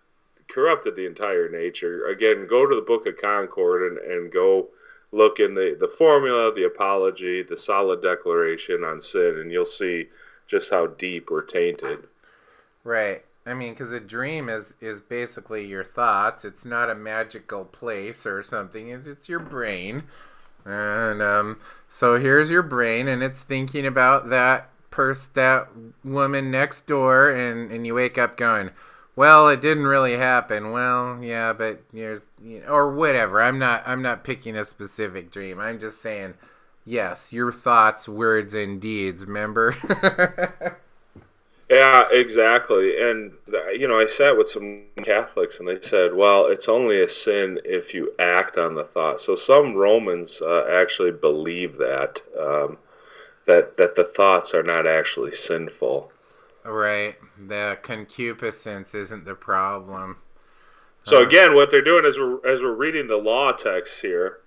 corrupted 0.49 0.95
the 0.95 1.07
entire 1.07 1.49
nature. 1.49 2.05
Again, 2.07 2.45
go 2.47 2.67
to 2.67 2.75
the 2.75 2.81
Book 2.81 3.07
of 3.07 3.17
Concord 3.17 3.91
and, 3.91 3.97
and 3.97 4.31
go 4.31 4.69
look 5.11 5.39
in 5.39 5.55
the, 5.55 5.75
the 5.79 5.87
formula, 5.87 6.53
the 6.53 6.65
apology, 6.65 7.43
the 7.43 7.57
solid 7.57 8.01
declaration 8.01 8.83
on 8.83 9.01
sin, 9.01 9.39
and 9.39 9.51
you'll 9.51 9.65
see 9.65 10.07
just 10.47 10.69
how 10.69 10.87
deep 10.87 11.29
we're 11.29 11.41
tainted. 11.41 12.07
Right. 12.83 13.23
I 13.45 13.53
mean, 13.53 13.73
because 13.73 13.91
a 13.91 13.99
dream 13.99 14.49
is 14.49 14.73
is 14.79 15.01
basically 15.01 15.65
your 15.65 15.83
thoughts. 15.83 16.45
It's 16.45 16.65
not 16.65 16.89
a 16.89 16.95
magical 16.95 17.65
place 17.65 18.25
or 18.25 18.43
something. 18.43 18.89
It's 18.89 19.27
your 19.27 19.39
brain 19.39 20.03
and 20.65 21.21
um, 21.21 21.59
so 21.87 22.19
here's 22.19 22.49
your 22.49 22.61
brain, 22.61 23.07
and 23.07 23.23
it's 23.23 23.41
thinking 23.41 23.85
about 23.85 24.29
that 24.29 24.69
person, 24.91 25.31
that 25.33 25.67
woman 26.03 26.51
next 26.51 26.85
door, 26.85 27.31
and, 27.31 27.71
and 27.71 27.87
you 27.87 27.95
wake 27.95 28.17
up 28.17 28.37
going, 28.37 28.71
well, 29.19 29.49
it 29.49 29.59
didn't 29.59 29.85
really 29.85 30.13
happen. 30.13 30.71
Well, 30.71 31.21
yeah, 31.21 31.51
but 31.51 31.81
you 31.91 32.21
know, 32.41 32.61
or 32.69 32.93
whatever. 32.93 33.41
I'm 33.41 33.59
not 33.59 33.83
I'm 33.85 34.01
not 34.01 34.23
picking 34.23 34.55
a 34.55 34.63
specific 34.63 35.29
dream. 35.29 35.59
I'm 35.59 35.77
just 35.77 36.01
saying, 36.01 36.35
yes, 36.85 37.33
your 37.33 37.51
thoughts, 37.51 38.07
words, 38.07 38.53
and 38.53 38.79
deeds. 38.79 39.25
Remember. 39.25 39.75
Yeah, 41.69 42.07
exactly. 42.09 42.99
And 42.99 43.33
you 43.77 43.87
know, 43.87 43.99
I 43.99 44.07
sat 44.07 44.35
with 44.35 44.49
some 44.49 44.85
Catholics, 45.03 45.59
and 45.59 45.67
they 45.67 45.79
said, 45.79 46.15
"Well, 46.15 46.47
it's 46.47 46.67
only 46.67 46.99
a 47.01 47.07
sin 47.07 47.59
if 47.63 47.93
you 47.93 48.11
act 48.17 48.57
on 48.57 48.73
the 48.73 48.85
thought." 48.85 49.21
So 49.21 49.35
some 49.35 49.75
Romans 49.75 50.41
uh, 50.41 50.65
actually 50.67 51.11
believe 51.11 51.77
that 51.77 52.23
um, 52.39 52.79
that 53.45 53.77
that 53.77 53.93
the 53.95 54.03
thoughts 54.03 54.55
are 54.55 54.63
not 54.63 54.87
actually 54.87 55.29
sinful. 55.29 56.11
Right. 56.69 57.15
The 57.47 57.79
concupiscence 57.81 58.93
isn't 58.93 59.25
the 59.25 59.33
problem. 59.33 60.17
So 61.01 61.19
uh, 61.19 61.25
again, 61.25 61.55
what 61.55 61.71
they're 61.71 61.81
doing 61.81 62.05
is 62.05 62.19
we're, 62.19 62.45
as 62.47 62.61
we're 62.61 62.75
reading 62.75 63.07
the 63.07 63.17
law 63.17 63.51
text 63.51 64.01
here, 64.01 64.41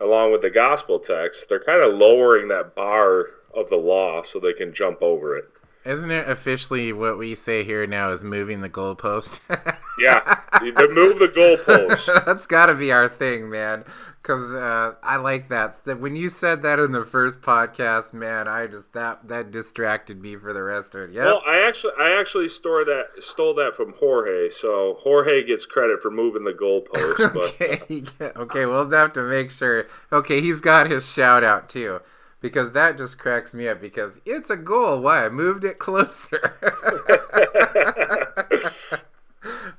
along 0.00 0.32
with 0.32 0.40
the 0.40 0.50
gospel 0.50 0.98
text, 0.98 1.48
they're 1.48 1.62
kind 1.62 1.80
of 1.80 1.94
lowering 1.94 2.48
that 2.48 2.74
bar 2.74 3.26
of 3.54 3.68
the 3.68 3.76
law 3.76 4.22
so 4.22 4.40
they 4.40 4.52
can 4.52 4.72
jump 4.72 5.00
over 5.00 5.36
it. 5.36 5.48
Isn't 5.84 6.10
it 6.10 6.28
officially 6.28 6.92
what 6.92 7.18
we 7.18 7.34
say 7.34 7.62
here 7.62 7.86
now 7.86 8.10
is 8.10 8.24
moving 8.24 8.60
the 8.60 8.68
goalpost? 8.68 9.40
yeah, 10.00 10.40
to 10.58 10.88
move 10.88 11.18
the 11.18 11.28
goalpost. 11.28 12.24
That's 12.26 12.46
got 12.46 12.66
to 12.66 12.74
be 12.74 12.92
our 12.92 13.08
thing, 13.08 13.50
man. 13.50 13.84
Because 14.22 14.52
uh, 14.52 14.94
I 15.02 15.16
like 15.16 15.48
that. 15.48 15.76
When 15.98 16.14
you 16.14 16.28
said 16.28 16.62
that 16.62 16.78
in 16.78 16.92
the 16.92 17.06
first 17.06 17.40
podcast, 17.40 18.12
man, 18.12 18.48
I 18.48 18.66
just 18.66 18.92
that 18.92 19.26
that 19.28 19.50
distracted 19.50 20.20
me 20.20 20.36
for 20.36 20.52
the 20.52 20.62
rest 20.62 20.94
of 20.94 21.08
it. 21.08 21.14
Yeah. 21.14 21.24
Well, 21.24 21.42
I 21.46 21.66
actually 21.66 21.94
I 21.98 22.18
actually 22.20 22.48
store 22.48 22.84
that 22.84 23.06
stole 23.20 23.54
that 23.54 23.76
from 23.76 23.94
Jorge, 23.94 24.50
so 24.50 24.98
Jorge 25.00 25.42
gets 25.44 25.64
credit 25.64 26.02
for 26.02 26.10
moving 26.10 26.44
the 26.44 26.52
goalpost. 26.52 27.34
okay, 27.36 28.02
but, 28.18 28.36
uh, 28.36 28.40
okay, 28.42 28.66
we'll 28.66 28.90
have 28.90 29.12
to 29.14 29.22
make 29.22 29.50
sure. 29.50 29.86
Okay, 30.12 30.42
he's 30.42 30.60
got 30.60 30.90
his 30.90 31.10
shout 31.10 31.42
out 31.42 31.68
too 31.68 32.00
because 32.40 32.72
that 32.72 32.96
just 32.96 33.18
cracks 33.18 33.52
me 33.52 33.68
up 33.68 33.80
because 33.80 34.20
it's 34.24 34.50
a 34.50 34.56
goal. 34.56 35.00
Why? 35.00 35.26
I 35.26 35.28
moved 35.28 35.64
it 35.64 35.78
closer. 35.78 36.56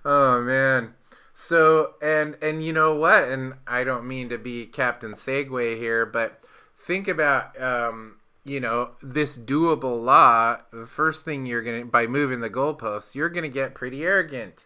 Oh 0.04 0.42
man. 0.42 0.96
So 1.34 1.96
and 2.02 2.38
and 2.42 2.64
you 2.64 2.74
know 2.74 2.96
what? 2.96 3.24
And 3.24 3.56
I 3.68 3.84
don't 3.84 4.08
mean 4.08 4.30
to 4.30 4.38
be 4.38 4.66
Captain 4.66 5.14
Segue 5.14 5.78
here, 5.78 6.06
but 6.06 6.44
think 6.78 7.08
about 7.08 7.60
um, 7.62 8.18
you 8.44 8.60
know 8.60 8.92
this 9.02 9.38
doable 9.38 10.04
law. 10.04 10.58
The 10.72 10.88
first 10.88 11.26
thing 11.26 11.46
you're 11.46 11.64
gonna 11.64 11.86
by 11.86 12.08
moving 12.08 12.42
the 12.42 12.50
goalposts, 12.50 13.16
you're 13.16 13.30
gonna 13.30 13.50
get 13.50 13.76
pretty 13.76 14.04
arrogant. 14.04 14.66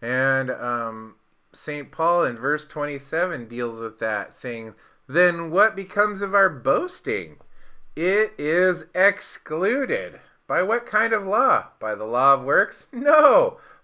And 0.00 0.50
um, 0.50 1.16
Saint 1.52 1.90
Paul 1.90 2.24
in 2.24 2.36
verse 2.36 2.66
27 2.68 3.48
deals 3.48 3.78
with 3.78 3.98
that, 3.98 4.34
saying 4.34 4.74
then 5.08 5.50
what 5.50 5.74
becomes 5.74 6.22
of 6.22 6.34
our 6.34 6.50
boasting? 6.50 7.38
It 7.96 8.32
is 8.38 8.84
excluded. 8.94 10.20
By 10.46 10.62
what 10.62 10.86
kind 10.86 11.12
of 11.12 11.26
law? 11.26 11.66
By 11.78 11.94
the 11.94 12.04
law 12.04 12.34
of 12.34 12.42
works? 12.42 12.86
No, 12.92 13.58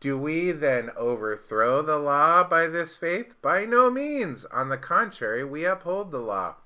Do 0.00 0.18
we 0.18 0.52
then 0.52 0.90
overthrow 0.96 1.82
the 1.82 1.96
law 1.96 2.44
by 2.44 2.66
this 2.66 2.96
faith? 2.96 3.34
By 3.40 3.64
no 3.64 3.90
means. 3.90 4.44
On 4.46 4.68
the 4.68 4.76
contrary, 4.76 5.44
we 5.44 5.64
uphold 5.64 6.10
the 6.10 6.18
law. 6.18 6.56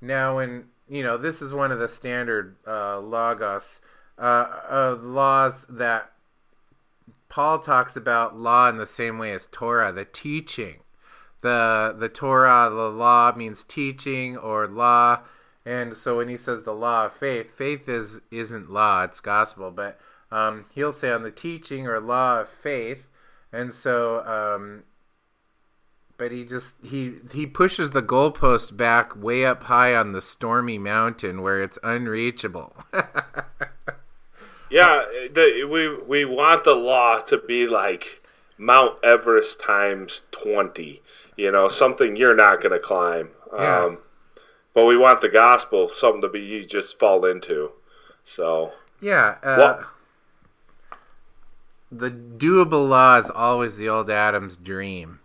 Now, 0.00 0.36
when 0.36 0.68
you 0.88 1.02
know, 1.02 1.16
this 1.16 1.42
is 1.42 1.52
one 1.52 1.70
of 1.70 1.78
the 1.78 1.88
standard 1.88 2.56
uh, 2.66 2.98
logos 2.98 3.80
uh, 4.18 4.96
laws 5.00 5.66
that 5.68 6.12
Paul 7.28 7.58
talks 7.58 7.94
about 7.94 8.38
law 8.38 8.68
in 8.68 8.76
the 8.76 8.86
same 8.86 9.18
way 9.18 9.32
as 9.32 9.46
Torah, 9.46 9.92
the 9.92 10.04
teaching. 10.04 10.80
The 11.40 11.94
the 11.96 12.08
Torah, 12.08 12.68
the 12.70 12.90
law 12.90 13.32
means 13.36 13.62
teaching 13.62 14.36
or 14.36 14.66
law, 14.66 15.20
and 15.64 15.96
so 15.96 16.16
when 16.16 16.28
he 16.28 16.36
says 16.36 16.62
the 16.62 16.72
law 16.74 17.06
of 17.06 17.12
faith, 17.12 17.54
faith 17.54 17.88
is 17.88 18.20
isn't 18.30 18.70
law; 18.70 19.04
it's 19.04 19.20
gospel. 19.20 19.70
But 19.70 20.00
um, 20.30 20.66
he'll 20.74 20.92
say 20.92 21.10
on 21.10 21.22
the 21.22 21.30
teaching 21.30 21.86
or 21.86 21.98
law 22.00 22.40
of 22.40 22.48
faith, 22.48 23.06
and 23.52 23.72
so, 23.72 24.24
um, 24.26 24.84
but 26.16 26.32
he 26.32 26.44
just 26.44 26.74
he 26.82 27.14
he 27.32 27.46
pushes 27.46 27.92
the 27.92 28.02
goalpost 28.02 28.76
back 28.76 29.16
way 29.16 29.44
up 29.44 29.64
high 29.64 29.94
on 29.94 30.12
the 30.12 30.20
stormy 30.20 30.78
mountain 30.78 31.40
where 31.40 31.62
it's 31.62 31.78
unreachable. 31.82 32.76
yeah, 34.70 35.04
the, 35.32 35.66
we 35.70 35.96
we 36.02 36.24
want 36.24 36.64
the 36.64 36.74
law 36.74 37.20
to 37.20 37.38
be 37.38 37.66
like 37.66 38.20
Mount 38.58 39.02
Everest 39.02 39.60
times 39.60 40.24
twenty. 40.30 41.00
You 41.36 41.52
know, 41.52 41.68
something 41.68 42.16
you're 42.16 42.36
not 42.36 42.60
going 42.60 42.72
to 42.72 42.80
climb. 42.80 43.30
Yeah. 43.54 43.84
Um, 43.84 43.98
but 44.74 44.86
we 44.86 44.96
want 44.96 45.20
the 45.20 45.28
gospel 45.28 45.88
something 45.88 46.20
to 46.20 46.28
be 46.28 46.40
you 46.40 46.64
just 46.64 46.98
fall 46.98 47.24
into. 47.24 47.70
So 48.24 48.72
yeah. 49.00 49.36
Uh, 49.42 49.56
well, 49.58 49.86
the 51.90 52.10
doable 52.10 52.88
law 52.88 53.18
is 53.18 53.30
always 53.30 53.76
the 53.76 53.88
old 53.88 54.10
Adam's 54.10 54.56
dream. 54.56 55.20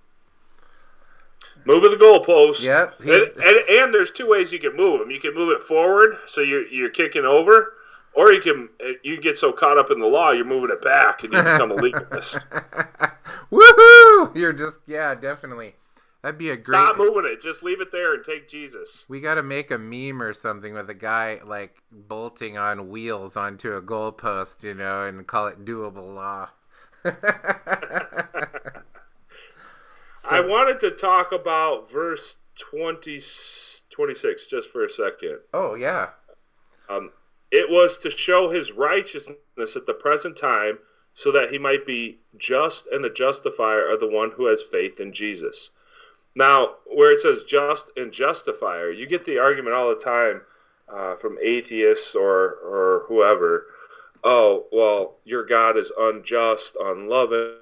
Moving 1.65 1.91
the 1.91 1.97
goalpost. 1.97 2.61
Yep. 2.61 2.99
And, 3.01 3.09
and, 3.09 3.69
and, 3.69 3.93
there's 3.93 4.11
two 4.11 4.27
ways 4.27 4.51
you 4.51 4.59
can 4.59 4.75
move 4.75 4.99
them. 4.99 5.11
You 5.11 5.19
can 5.19 5.33
move 5.33 5.49
it 5.49 5.63
forward, 5.63 6.17
so 6.25 6.41
you're 6.41 6.67
you're 6.67 6.89
kicking 6.89 7.23
over, 7.23 7.73
or 8.13 8.33
you 8.33 8.41
can 8.41 8.67
uh, 8.85 8.93
you 9.01 9.21
get 9.21 9.37
so 9.37 9.53
caught 9.53 9.77
up 9.77 9.89
in 9.89 9.99
the 9.99 10.05
law 10.05 10.31
you're 10.31 10.45
moving 10.45 10.71
it 10.71 10.81
back 10.81 11.23
and 11.23 11.31
you 11.33 11.39
become 11.39 11.71
a 11.71 11.75
legalist. 11.81 12.45
Woohoo! 13.51 14.35
You're 14.35 14.51
just 14.51 14.79
yeah, 14.87 15.15
definitely. 15.15 15.75
That'd 16.23 16.37
be 16.37 16.51
a 16.51 16.55
great. 16.55 16.77
Stop 16.77 16.97
moving 16.97 17.25
it. 17.25 17.41
Just 17.41 17.63
leave 17.63 17.81
it 17.81 17.91
there 17.91 18.13
and 18.13 18.23
take 18.23 18.47
Jesus. 18.47 19.05
We 19.09 19.19
got 19.19 19.35
to 19.35 19.43
make 19.43 19.71
a 19.71 19.77
meme 19.77 20.21
or 20.21 20.33
something 20.33 20.73
with 20.73 20.89
a 20.89 20.93
guy 20.93 21.41
like 21.45 21.83
bolting 21.91 22.57
on 22.57 22.87
wheels 22.87 23.35
onto 23.35 23.73
a 23.73 23.81
goalpost, 23.81 24.63
you 24.63 24.73
know, 24.73 25.05
and 25.05 25.27
call 25.27 25.47
it 25.47 25.65
doable 25.65 26.15
law. 26.15 26.47
so, 27.03 27.13
I 30.31 30.39
wanted 30.39 30.79
to 30.79 30.91
talk 30.91 31.33
about 31.33 31.91
verse 31.91 32.37
20, 32.71 33.19
26 33.89 34.47
just 34.47 34.71
for 34.71 34.85
a 34.85 34.89
second. 34.89 35.39
Oh, 35.53 35.75
yeah. 35.75 36.11
Um, 36.89 37.11
it 37.51 37.69
was 37.69 37.97
to 37.97 38.09
show 38.09 38.49
his 38.49 38.71
righteousness 38.71 39.75
at 39.75 39.85
the 39.85 39.93
present 39.93 40.37
time 40.37 40.79
so 41.13 41.33
that 41.33 41.51
he 41.51 41.57
might 41.57 41.85
be 41.85 42.19
just 42.37 42.87
and 42.87 43.03
the 43.03 43.09
justifier 43.09 43.91
of 43.91 43.99
the 43.99 44.07
one 44.07 44.31
who 44.31 44.45
has 44.45 44.63
faith 44.63 45.01
in 45.01 45.11
Jesus. 45.11 45.71
Now, 46.35 46.75
where 46.85 47.11
it 47.11 47.21
says 47.21 47.43
just 47.43 47.91
and 47.95 48.11
justifier, 48.11 48.91
you 48.91 49.05
get 49.05 49.25
the 49.25 49.39
argument 49.39 49.75
all 49.75 49.89
the 49.89 49.95
time 49.95 50.41
uh, 50.89 51.15
from 51.15 51.37
atheists 51.41 52.15
or, 52.15 52.57
or 52.63 53.05
whoever. 53.07 53.67
Oh, 54.23 54.65
well, 54.71 55.17
your 55.25 55.45
God 55.45 55.77
is 55.77 55.91
unjust, 55.99 56.77
unloving, 56.79 57.55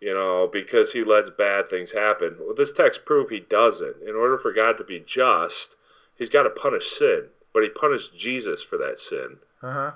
you 0.00 0.12
know, 0.12 0.48
because 0.52 0.92
he 0.92 1.02
lets 1.02 1.30
bad 1.30 1.68
things 1.68 1.90
happen. 1.90 2.36
Well, 2.38 2.54
this 2.54 2.72
text 2.72 3.04
proves 3.06 3.30
he 3.30 3.40
doesn't. 3.40 4.02
In 4.06 4.14
order 4.14 4.38
for 4.38 4.52
God 4.52 4.76
to 4.78 4.84
be 4.84 5.00
just, 5.00 5.76
he's 6.16 6.28
got 6.28 6.42
to 6.42 6.50
punish 6.50 6.90
sin, 6.90 7.24
but 7.52 7.62
he 7.62 7.70
punished 7.70 8.16
Jesus 8.16 8.62
for 8.62 8.76
that 8.78 9.00
sin. 9.00 9.38
Uh 9.62 9.72
huh. 9.72 9.92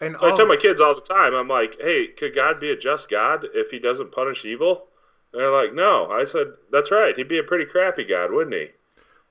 And 0.00 0.16
so 0.18 0.26
I 0.26 0.36
tell 0.36 0.46
my 0.46 0.56
kids 0.56 0.80
all 0.80 0.94
the 0.94 1.00
time, 1.00 1.34
I'm 1.34 1.48
like, 1.48 1.80
hey, 1.80 2.08
could 2.08 2.34
God 2.34 2.60
be 2.60 2.70
a 2.70 2.76
just 2.76 3.08
God 3.08 3.46
if 3.54 3.70
he 3.70 3.78
doesn't 3.78 4.12
punish 4.12 4.44
evil? 4.44 4.88
And 5.34 5.42
they're 5.42 5.50
like, 5.50 5.74
no. 5.74 6.10
I 6.12 6.22
said, 6.22 6.52
that's 6.70 6.92
right. 6.92 7.16
He'd 7.16 7.26
be 7.26 7.40
a 7.40 7.44
pretty 7.44 7.64
crappy 7.64 8.04
God, 8.04 8.30
wouldn't 8.30 8.54
he? 8.54 8.68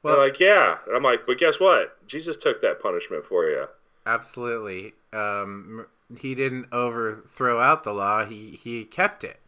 Well, 0.04 0.18
they're 0.18 0.26
like, 0.26 0.40
yeah. 0.40 0.78
And 0.86 0.98
I'm 0.98 1.04
like, 1.04 1.26
but 1.26 1.38
guess 1.38 1.62
what? 1.62 2.06
Jesus 2.08 2.36
took 2.36 2.62
that 2.62 2.82
punishment 2.82 3.26
for 3.26 3.46
you. 3.46 3.68
Absolutely. 4.06 4.96
Um, 5.14 5.86
he 6.20 6.36
didn't 6.36 6.68
overthrow 6.74 7.62
out 7.62 7.86
the 7.86 7.94
law. 7.94 8.26
He 8.26 8.60
he 8.62 8.84
kept 8.84 9.24
it. 9.24 9.40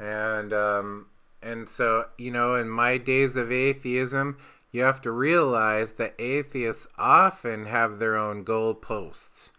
And 0.00 0.52
um, 0.52 1.06
and 1.40 1.68
so 1.68 2.06
you 2.18 2.32
know, 2.32 2.56
in 2.56 2.68
my 2.68 2.98
days 2.98 3.36
of 3.36 3.52
atheism, 3.52 4.38
you 4.72 4.82
have 4.82 5.00
to 5.02 5.12
realize 5.12 5.92
that 5.92 6.14
atheists 6.18 6.88
often 6.98 7.66
have 7.66 8.00
their 8.00 8.16
own 8.16 8.44
goalposts, 8.44 9.50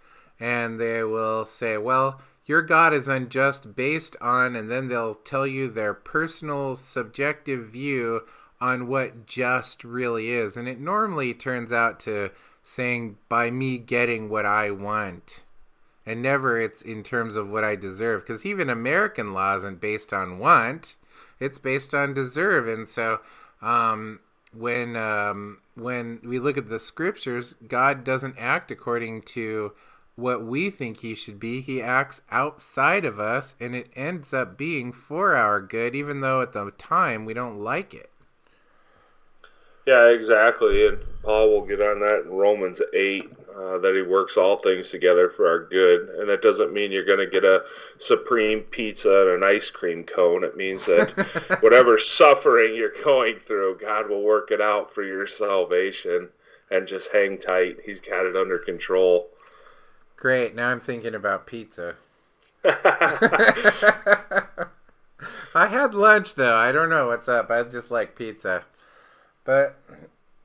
and 0.41 0.77
they 0.77 1.03
will 1.03 1.45
say, 1.45 1.77
well 1.77 2.19
your 2.51 2.61
God 2.61 2.93
is 2.93 3.07
unjust 3.07 3.77
based 3.77 4.17
on, 4.19 4.57
and 4.57 4.69
then 4.69 4.89
they'll 4.89 5.13
tell 5.13 5.47
you 5.47 5.69
their 5.69 5.93
personal 5.93 6.75
subjective 6.75 7.69
view 7.69 8.23
on 8.59 8.87
what 8.87 9.25
just 9.25 9.85
really 9.85 10.31
is. 10.31 10.57
And 10.57 10.67
it 10.67 10.77
normally 10.77 11.33
turns 11.33 11.71
out 11.71 11.97
to 12.01 12.31
saying, 12.61 13.17
by 13.29 13.51
me 13.51 13.77
getting 13.77 14.27
what 14.27 14.45
I 14.45 14.69
want. 14.69 15.43
And 16.05 16.21
never 16.21 16.59
it's 16.59 16.81
in 16.81 17.03
terms 17.03 17.37
of 17.37 17.49
what 17.49 17.63
I 17.63 17.77
deserve. 17.77 18.23
Because 18.23 18.45
even 18.45 18.69
American 18.69 19.31
law 19.31 19.55
isn't 19.55 19.79
based 19.79 20.11
on 20.11 20.37
want, 20.37 20.97
it's 21.39 21.57
based 21.57 21.93
on 21.93 22.13
deserve. 22.13 22.67
And 22.67 22.85
so, 22.85 23.21
um, 23.61 24.19
when 24.53 24.97
um, 24.97 25.59
when 25.75 26.19
we 26.21 26.37
look 26.37 26.57
at 26.57 26.67
the 26.67 26.81
scriptures, 26.81 27.55
God 27.65 28.03
doesn't 28.03 28.35
act 28.37 28.71
according 28.71 29.21
to 29.21 29.71
what 30.15 30.43
we 30.43 30.69
think 30.69 30.99
he 30.99 31.15
should 31.15 31.39
be. 31.39 31.61
He 31.61 31.81
acts 31.81 32.21
outside 32.29 33.05
of 33.05 33.19
us, 33.19 33.55
and 33.59 33.75
it 33.75 33.89
ends 33.95 34.33
up 34.33 34.57
being 34.57 34.91
for 34.91 35.35
our 35.35 35.61
good, 35.61 35.95
even 35.95 36.21
though 36.21 36.41
at 36.41 36.53
the 36.53 36.71
time 36.77 37.25
we 37.25 37.33
don't 37.33 37.59
like 37.59 37.93
it. 37.93 38.09
Yeah, 39.87 40.09
exactly. 40.09 40.87
And 40.87 40.99
Paul 41.23 41.49
will 41.49 41.65
get 41.65 41.81
on 41.81 41.99
that 42.01 42.21
in 42.25 42.29
Romans 42.29 42.81
8. 42.93 43.31
uh, 43.55 43.77
that 43.79 43.95
He 43.95 44.01
works 44.03 44.37
all 44.37 44.57
things 44.57 44.89
together 44.89 45.29
for 45.29 45.47
our 45.47 45.65
good. 45.65 46.09
And 46.19 46.29
that 46.29 46.41
doesn't 46.41 46.71
mean 46.73 46.91
you're 46.91 47.05
going 47.05 47.19
to 47.19 47.27
get 47.27 47.43
a 47.43 47.63
supreme 47.97 48.61
pizza 48.61 49.21
and 49.21 49.29
an 49.31 49.43
ice 49.43 49.69
cream 49.71 50.03
cone. 50.03 50.43
It 50.43 50.55
means 50.55 50.85
that 50.85 51.11
whatever 51.61 51.97
suffering 51.97 52.75
you're 52.75 52.93
going 53.03 53.39
through, 53.39 53.79
God 53.79 54.09
will 54.09 54.21
work 54.21 54.51
it 54.51 54.61
out 54.61 54.93
for 54.93 55.03
your 55.03 55.25
salvation. 55.27 56.29
And 56.69 56.87
just 56.87 57.11
hang 57.11 57.37
tight. 57.37 57.79
He's 57.83 57.99
got 57.99 58.25
it 58.25 58.37
under 58.37 58.57
control. 58.57 59.29
Great. 60.21 60.53
Now 60.53 60.69
I'm 60.69 60.79
thinking 60.79 61.15
about 61.15 61.47
pizza. 61.47 61.95
I 62.63 62.75
had 65.55 65.95
lunch 65.95 66.35
though. 66.35 66.55
I 66.55 66.71
don't 66.71 66.89
know 66.91 67.07
what's 67.07 67.27
up. 67.27 67.49
I 67.49 67.63
just 67.63 67.89
like 67.89 68.15
pizza. 68.15 68.63
But 69.45 69.79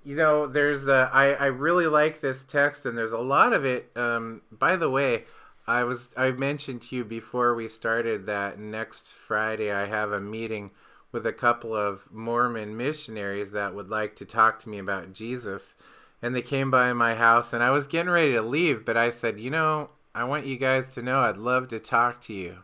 you 0.03 0.17
know, 0.17 0.47
there's 0.47 0.85
the 0.85 1.11
I 1.13 1.35
I 1.35 1.47
really 1.49 1.89
like 1.89 2.23
this 2.23 2.43
text 2.45 2.87
and 2.87 2.97
there's 2.97 3.13
a 3.13 3.19
lot 3.19 3.53
of 3.53 3.67
it 3.67 3.91
um 3.97 4.41
by 4.51 4.77
the 4.77 4.89
way, 4.89 5.25
I 5.67 5.85
was 5.85 6.09
I 6.17 6.31
mentioned 6.31 6.81
to 6.85 6.97
you 6.97 7.05
before 7.05 7.55
we 7.55 7.69
started 7.69 8.25
that 8.25 8.59
next 8.59 9.13
Friday 9.13 9.71
I 9.71 9.85
have 9.85 10.13
a 10.13 10.21
meeting 10.23 10.71
with 11.13 11.27
a 11.27 11.35
couple 11.35 11.77
of 11.77 12.11
Mormon 12.11 12.79
missionaries 12.79 13.51
that 13.51 13.75
would 13.75 13.91
like 13.91 14.17
to 14.17 14.25
talk 14.25 14.59
to 14.61 14.71
me 14.71 14.79
about 14.79 15.13
Jesus. 15.13 15.75
And 16.27 16.35
they 16.35 16.43
came 16.43 16.71
by 16.71 16.93
my 16.93 17.15
house 17.15 17.53
and 17.53 17.63
I 17.63 17.71
was 17.71 17.87
getting 17.87 18.11
ready 18.11 18.33
to 18.33 18.43
leave, 18.43 18.85
but 18.85 18.97
I 18.97 19.11
said, 19.11 19.41
"You 19.41 19.51
know, 19.51 19.91
I 20.15 20.25
want 20.25 20.47
you 20.47 20.57
guys 20.57 20.93
to 20.95 21.03
know 21.03 21.21
I'd 21.21 21.37
love 21.39 21.69
to 21.69 21.79
talk 21.79 22.21
to 22.23 22.35
you." 22.35 22.59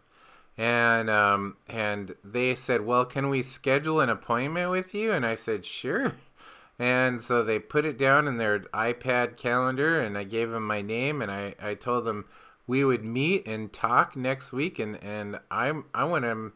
and 0.58 1.08
um, 1.08 1.56
and 1.68 2.14
they 2.24 2.54
said, 2.54 2.84
"Well, 2.84 3.04
can 3.04 3.28
we 3.28 3.42
schedule 3.42 4.00
an 4.00 4.10
appointment 4.10 4.70
with 4.70 4.94
you?" 4.94 5.12
And 5.12 5.24
I 5.24 5.34
said, 5.34 5.64
"Sure." 5.64 6.14
And 6.78 7.22
so 7.22 7.42
they 7.42 7.58
put 7.58 7.84
it 7.84 7.98
down 7.98 8.26
in 8.26 8.36
their 8.38 8.60
iPad 8.60 9.36
calendar, 9.36 10.00
and 10.00 10.18
I 10.18 10.24
gave 10.24 10.50
them 10.50 10.66
my 10.66 10.82
name, 10.82 11.22
and 11.22 11.30
I, 11.30 11.54
I 11.62 11.74
told 11.74 12.04
them 12.04 12.26
we 12.66 12.84
would 12.84 13.04
meet 13.04 13.46
and 13.46 13.72
talk 13.72 14.16
next 14.16 14.52
week, 14.52 14.78
and 14.78 15.02
and 15.02 15.38
I'm 15.50 15.84
I 15.94 16.04
want 16.04 16.24
to. 16.24 16.52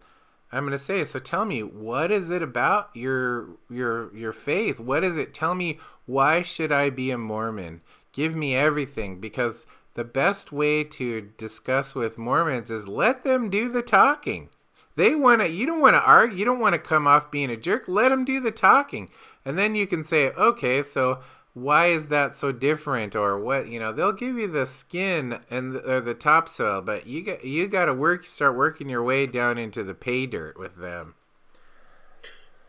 I'm 0.52 0.62
going 0.62 0.70
to 0.70 0.78
say 0.78 1.04
so 1.04 1.18
tell 1.18 1.44
me 1.44 1.64
what 1.64 2.12
is 2.12 2.30
it 2.30 2.40
about 2.40 2.90
your 2.94 3.48
your 3.68 4.16
your 4.16 4.32
faith 4.32 4.78
what 4.78 5.02
is 5.02 5.16
it 5.16 5.34
tell 5.34 5.56
me 5.56 5.80
why 6.06 6.42
should 6.42 6.72
I 6.72 6.90
be 6.90 7.10
a 7.10 7.18
Mormon 7.18 7.82
give 8.12 8.34
me 8.34 8.56
everything 8.56 9.20
because 9.20 9.66
the 9.94 10.04
best 10.04 10.52
way 10.52 10.82
to 10.84 11.20
discuss 11.36 11.94
with 11.94 12.18
Mormons 12.18 12.70
is 12.70 12.88
let 12.88 13.24
them 13.24 13.50
do 13.50 13.68
the 13.68 13.82
talking. 13.82 14.48
They 14.96 15.14
want 15.14 15.42
to, 15.42 15.50
you 15.50 15.66
don't 15.66 15.80
want 15.80 15.94
to 15.94 16.02
argue, 16.02 16.38
you 16.38 16.44
don't 16.44 16.58
want 16.58 16.72
to 16.72 16.78
come 16.78 17.06
off 17.06 17.30
being 17.30 17.50
a 17.50 17.56
jerk. 17.56 17.84
Let 17.86 18.08
them 18.08 18.24
do 18.24 18.40
the 18.40 18.50
talking. 18.50 19.10
And 19.44 19.58
then 19.58 19.74
you 19.74 19.86
can 19.86 20.04
say, 20.04 20.30
okay, 20.32 20.82
so 20.82 21.20
why 21.52 21.86
is 21.86 22.08
that 22.08 22.34
so 22.34 22.52
different 22.52 23.16
or 23.16 23.38
what 23.38 23.66
you 23.66 23.80
know 23.80 23.90
they'll 23.90 24.12
give 24.12 24.36
you 24.36 24.46
the 24.46 24.66
skin 24.66 25.40
and 25.50 25.74
the, 25.74 25.90
or 25.90 26.02
the 26.02 26.12
topsoil 26.12 26.82
but 26.82 27.06
you 27.06 27.22
got 27.22 27.42
you 27.42 27.66
got 27.66 27.86
to 27.86 27.94
work 27.94 28.26
start 28.26 28.54
working 28.54 28.90
your 28.90 29.02
way 29.02 29.26
down 29.26 29.56
into 29.56 29.82
the 29.82 29.94
pay 29.94 30.26
dirt 30.26 30.58
with 30.58 30.76
them 30.76 31.14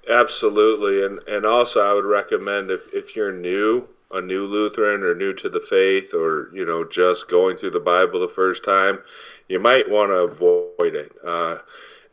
absolutely 0.09 1.03
and 1.03 1.19
and 1.27 1.45
also 1.45 1.81
i 1.81 1.93
would 1.93 2.05
recommend 2.05 2.71
if 2.71 2.81
if 2.93 3.15
you're 3.15 3.31
new 3.31 3.87
a 4.11 4.21
new 4.21 4.45
Lutheran 4.45 5.03
or 5.03 5.13
new 5.13 5.33
to 5.33 5.49
the 5.49 5.59
faith 5.59 6.13
or, 6.13 6.49
you 6.53 6.65
know, 6.65 6.83
just 6.85 7.29
going 7.29 7.57
through 7.57 7.71
the 7.71 7.79
Bible 7.79 8.19
the 8.19 8.27
first 8.27 8.63
time, 8.63 8.99
you 9.47 9.59
might 9.59 9.89
want 9.89 10.11
to 10.11 10.15
avoid 10.15 10.95
it. 10.95 11.11
Uh, 11.25 11.57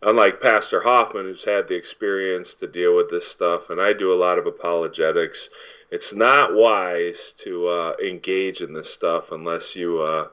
unlike 0.03 0.41
Pastor 0.41 0.81
Hoffman, 0.81 1.27
who's 1.27 1.45
had 1.45 1.69
the 1.69 1.77
experience 1.77 2.55
to 2.55 2.67
deal 2.67 2.97
with 2.97 3.11
this 3.11 3.27
stuff, 3.27 3.71
and 3.71 3.81
I 3.81 3.93
do 3.93 4.13
a 4.13 4.17
lot 4.19 4.39
of 4.39 4.47
apologetics, 4.47 5.51
it's 5.91 6.13
not 6.13 6.55
wise 6.55 7.33
to 7.39 7.69
uh, 7.69 7.93
engage 8.05 8.61
in 8.61 8.73
this 8.73 8.93
stuff 8.93 9.31
unless 9.31 9.77
you 9.77 10.01
uh, 10.01 10.29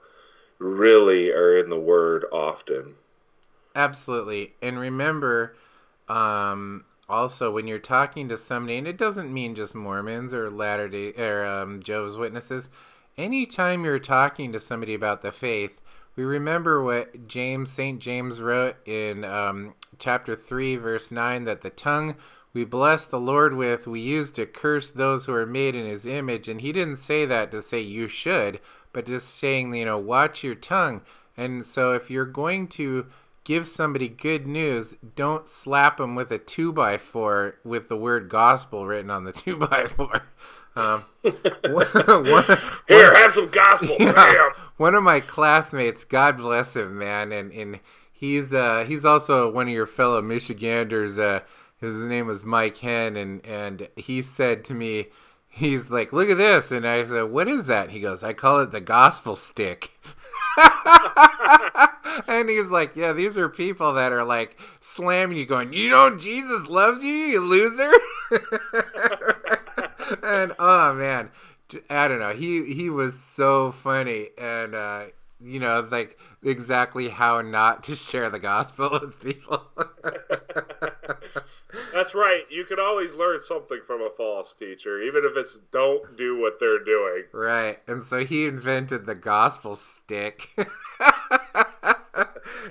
really 0.57 1.31
are 1.31 1.57
in 1.57 1.69
the 1.69 1.79
Word 1.79 2.25
often. 2.31 2.95
Absolutely. 3.75 4.53
And 4.63 4.79
remember, 4.79 5.55
um, 6.09 6.85
also 7.11 7.51
when 7.51 7.67
you're 7.67 7.77
talking 7.77 8.29
to 8.29 8.37
somebody 8.37 8.77
and 8.77 8.87
it 8.87 8.97
doesn't 8.97 9.33
mean 9.33 9.53
just 9.53 9.75
mormons 9.75 10.33
or 10.33 10.49
latter 10.49 10.87
day 10.87 11.13
or 11.13 11.45
um, 11.45 11.83
jehovah's 11.83 12.17
witnesses 12.17 12.69
anytime 13.17 13.83
you're 13.83 13.99
talking 13.99 14.53
to 14.53 14.59
somebody 14.59 14.93
about 14.93 15.21
the 15.21 15.31
faith 15.31 15.81
we 16.15 16.23
remember 16.23 16.81
what 16.81 17.27
james 17.27 17.71
st 17.71 17.99
james 17.99 18.39
wrote 18.39 18.75
in 18.87 19.23
um, 19.25 19.73
chapter 19.99 20.35
3 20.35 20.77
verse 20.77 21.11
9 21.11 21.43
that 21.43 21.61
the 21.61 21.69
tongue 21.69 22.15
we 22.53 22.65
bless 22.65 23.05
the 23.05 23.19
lord 23.19 23.53
with 23.53 23.87
we 23.87 23.99
use 24.01 24.31
to 24.31 24.45
curse 24.45 24.89
those 24.89 25.25
who 25.25 25.33
are 25.33 25.45
made 25.45 25.73
in 25.73 25.85
his 25.85 26.05
image. 26.05 26.49
And 26.49 26.59
he 26.59 26.73
didn't 26.73 26.97
say 26.97 27.25
that 27.25 27.51
to 27.51 27.61
say 27.61 27.79
you 27.79 28.07
should 28.07 28.59
but 28.93 29.05
just 29.05 29.37
saying 29.37 29.73
you 29.73 29.85
know 29.85 29.97
watch 29.97 30.43
your 30.43 30.55
tongue. 30.55 31.01
And 31.37 31.65
so 31.65 31.93
if 31.93 32.09
you're 32.09 32.25
going 32.25 32.67
to 32.69 33.07
give 33.43 33.67
somebody 33.67 34.07
good 34.07 34.47
news, 34.47 34.95
don't 35.15 35.47
slap 35.47 35.97
them 35.97 36.15
with 36.15 36.31
a 36.31 36.37
two 36.37 36.71
by 36.71 36.97
four 36.97 37.55
with 37.63 37.89
the 37.89 37.97
word 37.97 38.29
gospel 38.29 38.85
written 38.85 39.09
on 39.09 39.23
the 39.23 39.31
two 39.31 39.57
by 39.57 39.87
four. 39.87 40.23
Um, 40.75 41.03
one, 41.21 41.85
one, 42.05 42.59
Here, 42.87 43.13
have 43.13 43.33
some 43.33 43.49
gospel. 43.49 43.95
Yeah, 43.99 44.49
one 44.77 44.95
of 44.95 45.03
my 45.03 45.19
classmates, 45.19 46.03
God 46.03 46.37
bless 46.37 46.75
him, 46.75 46.97
man, 46.97 47.31
and 47.31 47.51
and 47.51 47.79
he's 48.11 48.53
uh, 48.53 48.85
he's 48.87 49.03
also 49.03 49.51
one 49.51 49.67
of 49.67 49.73
your 49.73 49.87
fellow 49.87 50.21
Michiganders. 50.21 51.19
Uh, 51.19 51.41
his 51.77 51.95
name 51.95 52.27
was 52.27 52.45
Mike 52.45 52.77
Hen, 52.77 53.17
and 53.17 53.45
and 53.45 53.89
he 53.97 54.21
said 54.21 54.63
to 54.65 54.73
me, 54.73 55.07
he's 55.51 55.91
like, 55.91 56.11
"Look 56.11 56.29
at 56.29 56.37
this," 56.37 56.71
and 56.71 56.87
I 56.87 57.05
said, 57.05 57.29
"What 57.29 57.47
is 57.47 57.67
that?" 57.67 57.91
He 57.91 57.99
goes, 57.99 58.23
"I 58.23 58.33
call 58.33 58.59
it 58.61 58.71
the 58.71 58.81
gospel 58.81 59.35
stick." 59.35 59.91
and 62.27 62.49
he's 62.49 62.69
like, 62.69 62.95
"Yeah, 62.95 63.13
these 63.13 63.37
are 63.37 63.49
people 63.49 63.93
that 63.93 64.11
are 64.11 64.23
like 64.23 64.57
slamming 64.79 65.37
you, 65.37 65.45
going, 65.45 65.73
you 65.73 65.89
know, 65.89 66.17
Jesus 66.17 66.67
loves 66.67 67.03
you, 67.03 67.13
you 67.13 67.41
loser." 67.41 67.91
and 70.23 70.53
oh 70.57 70.93
man, 70.93 71.29
I 71.89 72.07
don't 72.07 72.19
know. 72.19 72.33
He 72.33 72.73
he 72.73 72.89
was 72.89 73.19
so 73.19 73.71
funny, 73.71 74.29
and 74.37 74.73
uh, 74.73 75.03
you 75.39 75.59
know, 75.59 75.87
like 75.91 76.17
exactly 76.43 77.09
how 77.09 77.41
not 77.41 77.83
to 77.83 77.95
share 77.95 78.29
the 78.29 78.39
gospel 78.39 78.89
with 79.01 79.21
people. 79.21 79.63
That's 81.93 82.15
right. 82.15 82.43
You 82.49 82.65
can 82.65 82.79
always 82.79 83.13
learn 83.13 83.39
something 83.41 83.79
from 83.85 84.01
a 84.01 84.09
false 84.09 84.53
teacher, 84.53 85.01
even 85.01 85.23
if 85.25 85.37
it's 85.37 85.59
don't 85.71 86.17
do 86.17 86.39
what 86.39 86.59
they're 86.59 86.83
doing. 86.83 87.23
Right. 87.31 87.79
And 87.87 88.03
so 88.03 88.25
he 88.25 88.45
invented 88.45 89.05
the 89.05 89.15
gospel 89.15 89.75
stick. 89.75 90.49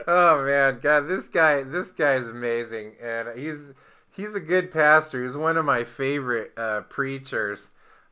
oh 0.07 0.45
man, 0.45 0.81
God, 0.83 1.03
this 1.03 1.29
guy 1.29 1.63
this 1.63 1.91
guy 1.91 2.15
is 2.15 2.29
amazing. 2.29 2.95
And 3.03 3.39
he's 3.39 3.75
he's 4.11 4.35
a 4.35 4.41
good 4.41 4.73
pastor. 4.73 5.23
He's 5.23 5.37
one 5.37 5.57
of 5.57 5.65
my 5.65 5.85
favorite 5.85 6.53
uh, 6.57 6.83
preachers. 6.83 7.69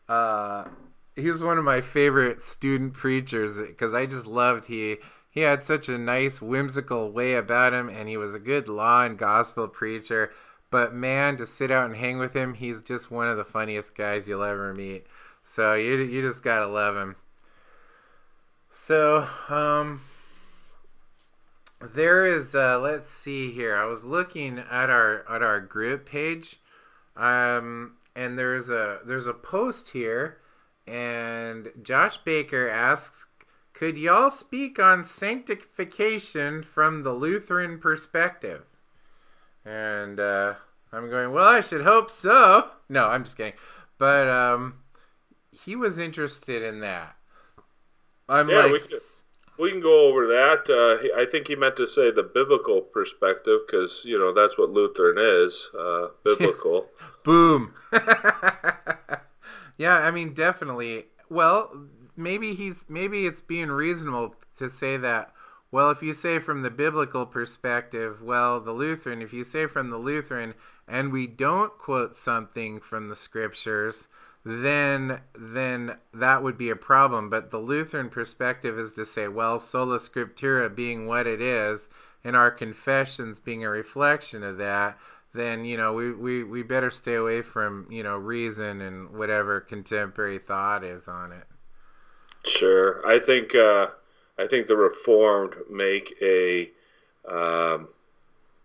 Uh, 0.09 0.65
he 1.17 1.31
was 1.31 1.43
one 1.43 1.59
of 1.59 1.65
my 1.65 1.81
favorite 1.81 2.41
student 2.41 2.95
preachers 2.95 3.59
because 3.59 3.93
I 3.93 4.07
just 4.07 4.27
loved 4.27 4.67
he 4.67 4.97
he 5.31 5.41
had 5.41 5.65
such 5.65 5.89
a 5.89 5.99
nice 5.99 6.41
whimsical 6.41 7.13
way 7.13 7.35
about 7.35 7.73
him 7.73 7.89
and 7.89 8.09
he 8.09 8.17
was 8.17 8.35
a 8.35 8.41
good 8.41 8.69
law 8.69 9.05
and 9.05 9.19
gospel 9.19 9.69
preacher. 9.69 10.33
But 10.71 10.95
man 10.95 11.37
to 11.39 11.47
sit 11.47 11.71
out 11.71 11.87
and 11.87 11.97
hang 11.97 12.19
with 12.19 12.35
him 12.35 12.55
he's 12.55 12.83
just 12.83 13.11
one 13.11 13.29
of 13.29 13.37
the 13.37 13.45
funniest 13.45 13.95
guys 13.95 14.29
you'll 14.29 14.43
ever 14.43 14.75
meet. 14.75 15.07
So 15.43 15.75
you, 15.75 15.97
you 15.97 16.23
just 16.23 16.43
gotta 16.43 16.67
love 16.67 16.97
him. 16.97 17.17
So 18.73 19.27
um 19.49 20.03
there 21.81 22.27
is 22.27 22.55
uh 22.55 22.81
let's 22.81 23.11
see 23.11 23.51
here. 23.51 23.77
I 23.77 23.85
was 23.85 24.05
looking 24.05 24.59
at 24.59 24.91
our 24.91 25.25
at 25.29 25.43
our 25.43 25.61
group 25.61 26.07
page 26.07 26.61
um 27.17 27.97
and 28.17 28.39
there's 28.39 28.69
a 28.71 29.01
there's 29.05 29.27
a 29.27 29.35
post 29.35 29.91
here 29.91 30.39
and 30.89 31.71
Josh 31.83 32.17
Baker 32.19 32.69
asks, 32.69 33.27
could 33.79 33.97
y'all 33.97 34.31
speak 34.31 34.81
on 34.81 35.05
sanctification 35.05 36.65
from 36.65 37.05
the 37.05 37.13
Lutheran 37.13 37.79
perspective? 37.79 38.65
And 39.65 40.19
uh, 40.19 40.55
I'm 40.93 41.09
going, 41.09 41.33
well, 41.33 41.49
I 41.49 41.61
should 41.61 41.83
hope 41.83 42.11
so. 42.11 42.71
No, 42.89 43.07
I'm 43.07 43.23
just 43.23 43.37
kidding. 43.37 43.53
But 43.99 44.29
um, 44.29 44.81
he 45.53 45.77
was 45.77 45.99
interested 45.99 46.63
in 46.63 46.81
that. 46.81 47.15
I'm 48.29 48.51
yeah, 48.51 48.63
like, 48.65 48.73
we 48.73 48.79
can, 48.81 48.99
we 49.61 49.71
can 49.71 49.81
go 49.81 50.09
over 50.09 50.27
that. 50.27 50.69
Uh, 50.69 51.21
I 51.21 51.25
think 51.27 51.47
he 51.47 51.55
meant 51.55 51.77
to 51.77 51.87
say 51.87 52.11
the 52.11 52.25
biblical 52.25 52.81
perspective 52.81 53.61
because, 53.67 54.03
you 54.05 54.19
know, 54.19 54.35
that's 54.35 54.59
what 54.59 54.71
Lutheran 54.71 55.19
is 55.19 55.71
uh, 55.79 56.09
biblical. 56.25 56.87
Boom. 57.25 57.75
Yeah, 59.79 59.99
I 59.99 60.11
mean, 60.11 60.35
definitely. 60.35 61.07
Well, 61.31 61.87
maybe 62.17 62.55
he's 62.55 62.85
maybe 62.89 63.27
it's 63.27 63.41
being 63.41 63.71
reasonable 63.71 64.35
to 64.57 64.69
say 64.69 64.97
that. 64.97 65.33
Well, 65.71 65.91
if 65.91 66.03
you 66.03 66.15
say 66.15 66.39
from 66.39 66.63
the 66.63 66.71
biblical 66.71 67.27
perspective, 67.27 68.23
well, 68.23 68.59
the 68.59 68.73
Lutheran, 68.73 69.21
if 69.21 69.35
you 69.35 69.45
say 69.45 69.67
from 69.67 69.91
the 69.91 69.99
Lutheran, 69.99 70.55
and 70.87 71.13
we 71.13 71.27
don't 71.27 71.77
quote 71.79 72.17
something 72.17 72.81
from 72.81 73.09
the 73.09 73.17
scriptures, 73.17 74.09
then 74.45 75.21
then 75.37 75.97
that 76.15 76.43
would 76.43 76.57
be 76.57 76.71
a 76.71 76.77
problem. 76.77 77.29
But 77.29 77.51
the 77.51 77.59
Lutheran 77.59 78.09
perspective 78.09 78.79
is 78.79 78.95
to 78.95 79.05
say, 79.05 79.29
well, 79.29 79.61
sola 79.61 79.99
scriptura 79.99 80.75
being 80.75 81.07
what 81.07 81.27
it 81.27 81.43
is, 81.43 81.91
and 82.25 82.35
our 82.35 82.51
confessions 82.51 83.39
being 83.39 83.65
a 83.65 83.71
reflection 83.71 84.43
of 84.43 84.57
that, 84.59 84.99
then 85.35 85.65
you 85.65 85.77
know 85.77 85.93
we, 85.93 86.13
we, 86.13 86.45
we 86.45 86.63
better 86.63 86.91
stay 86.91 87.15
away 87.15 87.43
from 87.43 87.87
you 87.91 88.03
know 88.03 88.17
reason 88.17 88.81
and 88.81 89.11
whatever 89.11 89.61
contemporary 89.61 90.39
thought 90.39 90.85
is 90.85 91.09
on 91.09 91.33
it. 91.33 91.45
Sure, 92.45 93.07
I 93.07 93.19
think 93.19 93.55
uh, 93.55 93.89
I 94.39 94.47
think 94.47 94.67
the 94.67 94.77
Reformed 94.77 95.55
make 95.71 96.15
a 96.23 96.71
um, 97.29 97.89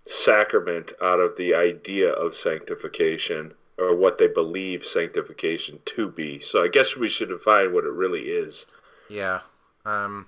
sacrament 0.05 0.93
out 1.01 1.19
of 1.19 1.35
the 1.37 1.55
idea 1.55 2.11
of 2.11 2.35
sanctification 2.35 3.53
or 3.77 3.95
what 3.95 4.17
they 4.17 4.27
believe 4.27 4.85
sanctification 4.85 5.79
to 5.85 6.07
be. 6.07 6.39
So 6.39 6.63
I 6.63 6.67
guess 6.67 6.95
we 6.95 7.09
should 7.09 7.29
define 7.29 7.73
what 7.73 7.85
it 7.85 7.91
really 7.91 8.21
is. 8.21 8.67
Yeah. 9.09 9.41
Um, 9.85 10.27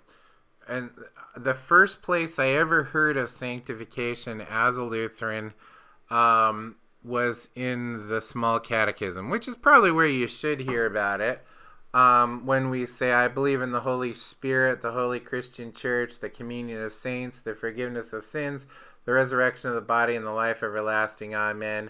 and 0.68 0.90
the 1.38 1.54
first 1.54 2.02
place 2.02 2.40
I 2.40 2.48
ever 2.50 2.84
heard 2.84 3.18
of 3.18 3.30
sanctification 3.30 4.42
as 4.42 4.78
a 4.78 4.84
Lutheran 4.84 5.54
um, 6.10 6.76
was 7.04 7.50
in 7.56 8.08
the 8.08 8.22
Small 8.22 8.60
Catechism, 8.60 9.30
which 9.30 9.48
is 9.48 9.56
probably 9.56 9.92
where 9.92 10.08
you 10.08 10.28
should 10.28 10.62
hear 10.62 10.86
about 10.86 11.22
it. 11.22 11.44
Um, 11.94 12.46
when 12.46 12.70
we 12.70 12.86
say, 12.86 13.14
I 13.14 13.30
believe 13.30 13.62
in 13.62 13.72
the 13.72 13.82
Holy 13.82 14.14
Spirit, 14.14 14.82
the 14.82 14.92
Holy 14.92 15.20
Christian 15.20 15.72
Church, 15.72 16.20
the 16.20 16.30
communion 16.30 16.82
of 16.82 16.92
saints, 16.92 17.40
the 17.40 17.56
forgiveness 17.56 18.12
of 18.12 18.26
sins, 18.26 18.66
the 19.06 19.14
resurrection 19.14 19.70
of 19.70 19.76
the 19.76 19.82
body, 19.82 20.16
and 20.16 20.26
the 20.26 20.32
life 20.32 20.62
everlasting. 20.62 21.34
Amen 21.34 21.90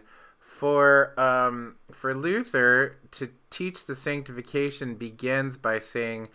for 0.56 1.20
um, 1.20 1.76
for 1.92 2.14
Luther 2.14 2.96
to 3.12 3.30
teach 3.50 3.86
the 3.86 3.96
sanctification 3.96 4.96
begins 4.96 5.58
by 5.58 5.80
saying 5.80 6.30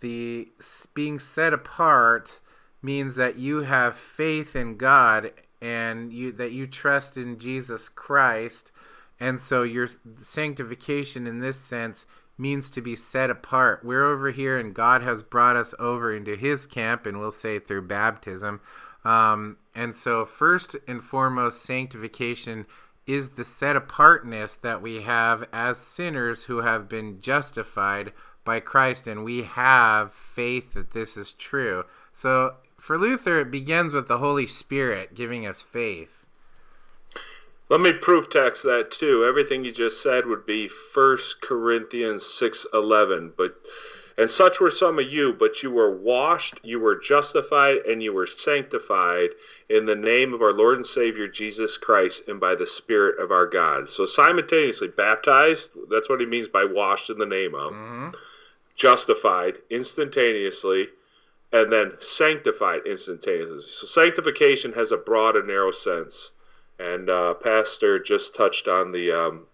the 0.00 0.48
being 0.94 1.18
set 1.18 1.52
apart 1.52 2.40
means 2.80 3.16
that 3.16 3.36
you 3.36 3.62
have 3.62 3.96
faith 3.96 4.56
in 4.56 4.78
God 4.78 5.30
and 5.60 6.12
you 6.12 6.32
that 6.32 6.52
you 6.52 6.66
trust 6.66 7.16
in 7.16 7.38
Jesus 7.38 7.88
Christ 7.88 8.70
and 9.18 9.40
so 9.40 9.62
your 9.62 9.88
sanctification 10.20 11.26
in 11.26 11.40
this 11.40 11.58
sense 11.58 12.06
means 12.38 12.68
to 12.68 12.82
be 12.82 12.94
set 12.94 13.30
apart. 13.30 13.82
We're 13.82 14.04
over 14.04 14.30
here 14.30 14.58
and 14.58 14.74
God 14.74 15.02
has 15.02 15.22
brought 15.22 15.56
us 15.56 15.74
over 15.78 16.14
into 16.14 16.36
his 16.36 16.66
camp 16.66 17.06
and 17.06 17.18
we'll 17.18 17.32
say 17.32 17.58
through 17.58 17.88
baptism. 17.88 18.60
Um, 19.04 19.56
and 19.74 19.96
so 19.96 20.26
first 20.26 20.76
and 20.86 21.02
foremost 21.02 21.62
sanctification 21.62 22.66
is 23.06 23.30
the 23.30 23.44
set 23.44 23.76
apartness 23.76 24.56
that 24.56 24.82
we 24.82 25.02
have 25.02 25.48
as 25.52 25.78
sinners 25.78 26.44
who 26.44 26.58
have 26.58 26.88
been 26.88 27.20
justified 27.20 28.12
by 28.44 28.60
Christ, 28.60 29.06
and 29.06 29.24
we 29.24 29.42
have 29.42 30.12
faith 30.12 30.74
that 30.74 30.92
this 30.92 31.16
is 31.16 31.32
true. 31.32 31.84
So 32.12 32.54
for 32.86 32.96
Luther, 32.96 33.40
it 33.40 33.50
begins 33.50 33.92
with 33.92 34.06
the 34.06 34.18
Holy 34.18 34.46
Spirit 34.46 35.14
giving 35.14 35.44
us 35.44 35.60
faith. 35.60 36.24
Let 37.68 37.80
me 37.80 37.92
proof 37.92 38.30
text 38.30 38.62
that 38.62 38.92
too. 38.92 39.24
Everything 39.24 39.64
you 39.64 39.72
just 39.72 40.00
said 40.00 40.24
would 40.24 40.46
be 40.46 40.68
First 40.68 41.40
Corinthians 41.40 42.24
six 42.24 42.64
eleven, 42.72 43.32
but 43.36 43.56
and 44.16 44.30
such 44.30 44.60
were 44.60 44.70
some 44.70 45.00
of 45.00 45.12
you, 45.12 45.32
but 45.32 45.64
you 45.64 45.70
were 45.72 45.94
washed, 45.94 46.60
you 46.62 46.78
were 46.78 46.94
justified, 46.94 47.78
and 47.88 48.00
you 48.00 48.12
were 48.12 48.26
sanctified 48.26 49.30
in 49.68 49.84
the 49.84 49.96
name 49.96 50.32
of 50.32 50.40
our 50.40 50.52
Lord 50.52 50.76
and 50.76 50.86
Savior 50.86 51.26
Jesus 51.26 51.76
Christ 51.76 52.28
and 52.28 52.38
by 52.38 52.54
the 52.54 52.68
Spirit 52.68 53.18
of 53.20 53.32
our 53.32 53.46
God. 53.46 53.90
So 53.90 54.06
simultaneously 54.06 54.88
baptized, 54.88 55.70
that's 55.90 56.08
what 56.08 56.20
he 56.20 56.26
means 56.26 56.46
by 56.46 56.64
washed 56.64 57.10
in 57.10 57.18
the 57.18 57.26
name 57.26 57.56
of, 57.56 57.72
mm-hmm. 57.72 58.08
justified 58.76 59.56
instantaneously, 59.70 60.88
and 61.52 61.72
then 61.72 61.92
sanctified 61.98 62.80
instantaneously. 62.86 63.60
So 63.60 63.86
sanctification 63.86 64.72
has 64.72 64.92
a 64.92 64.96
broad 64.96 65.36
and 65.36 65.46
narrow 65.46 65.70
sense. 65.70 66.32
And 66.78 67.08
uh, 67.08 67.34
Pastor 67.34 67.98
just 67.98 68.34
touched 68.34 68.68
on 68.68 68.92
the 68.92 69.12
um, 69.12 69.46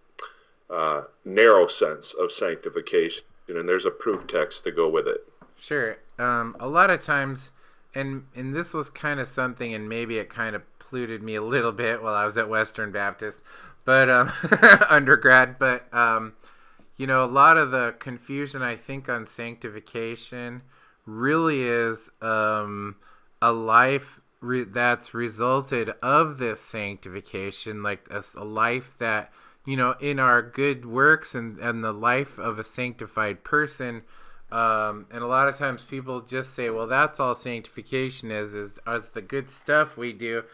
uh, 0.69 1.03
narrow 1.25 1.69
sense 1.69 2.15
of 2.15 2.33
sanctification 2.33 3.25
and 3.49 3.69
there's 3.69 3.87
a 3.87 3.91
proof 3.91 4.27
text 4.27 4.65
to 4.65 4.71
go 4.71 4.89
with 4.89 5.07
it. 5.07 5.31
Sure. 5.57 5.99
Um, 6.19 6.57
a 6.61 6.69
lot 6.69 6.91
of 6.91 7.03
times, 7.03 7.51
and 7.95 8.25
and 8.35 8.55
this 8.55 8.75
was 8.75 8.91
kind 8.91 9.21
of 9.21 9.29
something, 9.29 9.75
and 9.75 9.89
maybe 9.89 10.19
it 10.19 10.29
kind 10.29 10.57
of 10.57 10.63
polluted 10.79 11.23
me 11.23 11.35
a 11.35 11.43
little 11.43 11.73
bit 11.73 12.03
while 12.03 12.15
I 12.15 12.25
was 12.25 12.37
at 12.37 12.49
Western 12.49 12.93
Baptist, 12.93 13.41
but 13.85 14.09
um, 14.09 14.31
undergrad. 14.89 15.59
But 15.59 15.93
um, 15.93 16.35
you 16.97 17.07
know, 17.07 17.25
a 17.25 17.27
lot 17.27 17.57
of 17.57 17.71
the 17.71 17.95
confusion 17.99 18.63
I 18.63 18.77
think 18.77 19.09
on 19.09 19.27
sanctification 19.27 20.63
really 21.07 21.63
is 21.63 22.11
um, 22.21 22.97
a 23.41 23.53
life 23.53 24.21
re- 24.41 24.65
that's 24.65 25.15
resulted 25.15 25.91
of 26.03 26.39
this 26.39 26.61
sanctification, 26.61 27.83
like 27.83 28.07
a, 28.11 28.23
a 28.37 28.45
life 28.45 28.97
that 28.99 29.33
you 29.65 29.77
know, 29.77 29.95
in 30.01 30.19
our 30.19 30.43
good 30.43 30.85
works 30.85 31.35
and, 31.35 31.59
and 31.59 31.85
the 31.85 31.93
life 31.93 32.39
of 32.39 32.59
a 32.59 32.65
sanctified 32.65 33.45
person. 33.45 34.03
Um, 34.51 35.07
and 35.11 35.23
a 35.23 35.27
lot 35.27 35.49
of 35.49 35.57
times 35.57 35.83
people 35.83 36.21
just 36.21 36.55
say, 36.55 36.69
well, 36.69 36.87
that's 36.87 37.21
all 37.21 37.35
sanctification 37.35 38.31
is, 38.31 38.55
is, 38.55 38.79
is 38.87 39.09
the 39.11 39.23
good 39.23 39.51
stuff 39.51 39.97
we 39.97 40.13
do. 40.13 40.45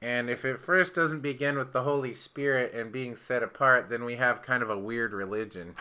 And 0.00 0.30
if 0.30 0.44
it 0.44 0.60
first 0.60 0.94
doesn't 0.94 1.22
begin 1.22 1.58
with 1.58 1.72
the 1.72 1.82
Holy 1.82 2.14
Spirit 2.14 2.72
and 2.72 2.92
being 2.92 3.16
set 3.16 3.42
apart, 3.42 3.88
then 3.90 4.04
we 4.04 4.14
have 4.16 4.42
kind 4.42 4.62
of 4.62 4.70
a 4.70 4.78
weird 4.78 5.12
religion. 5.12 5.74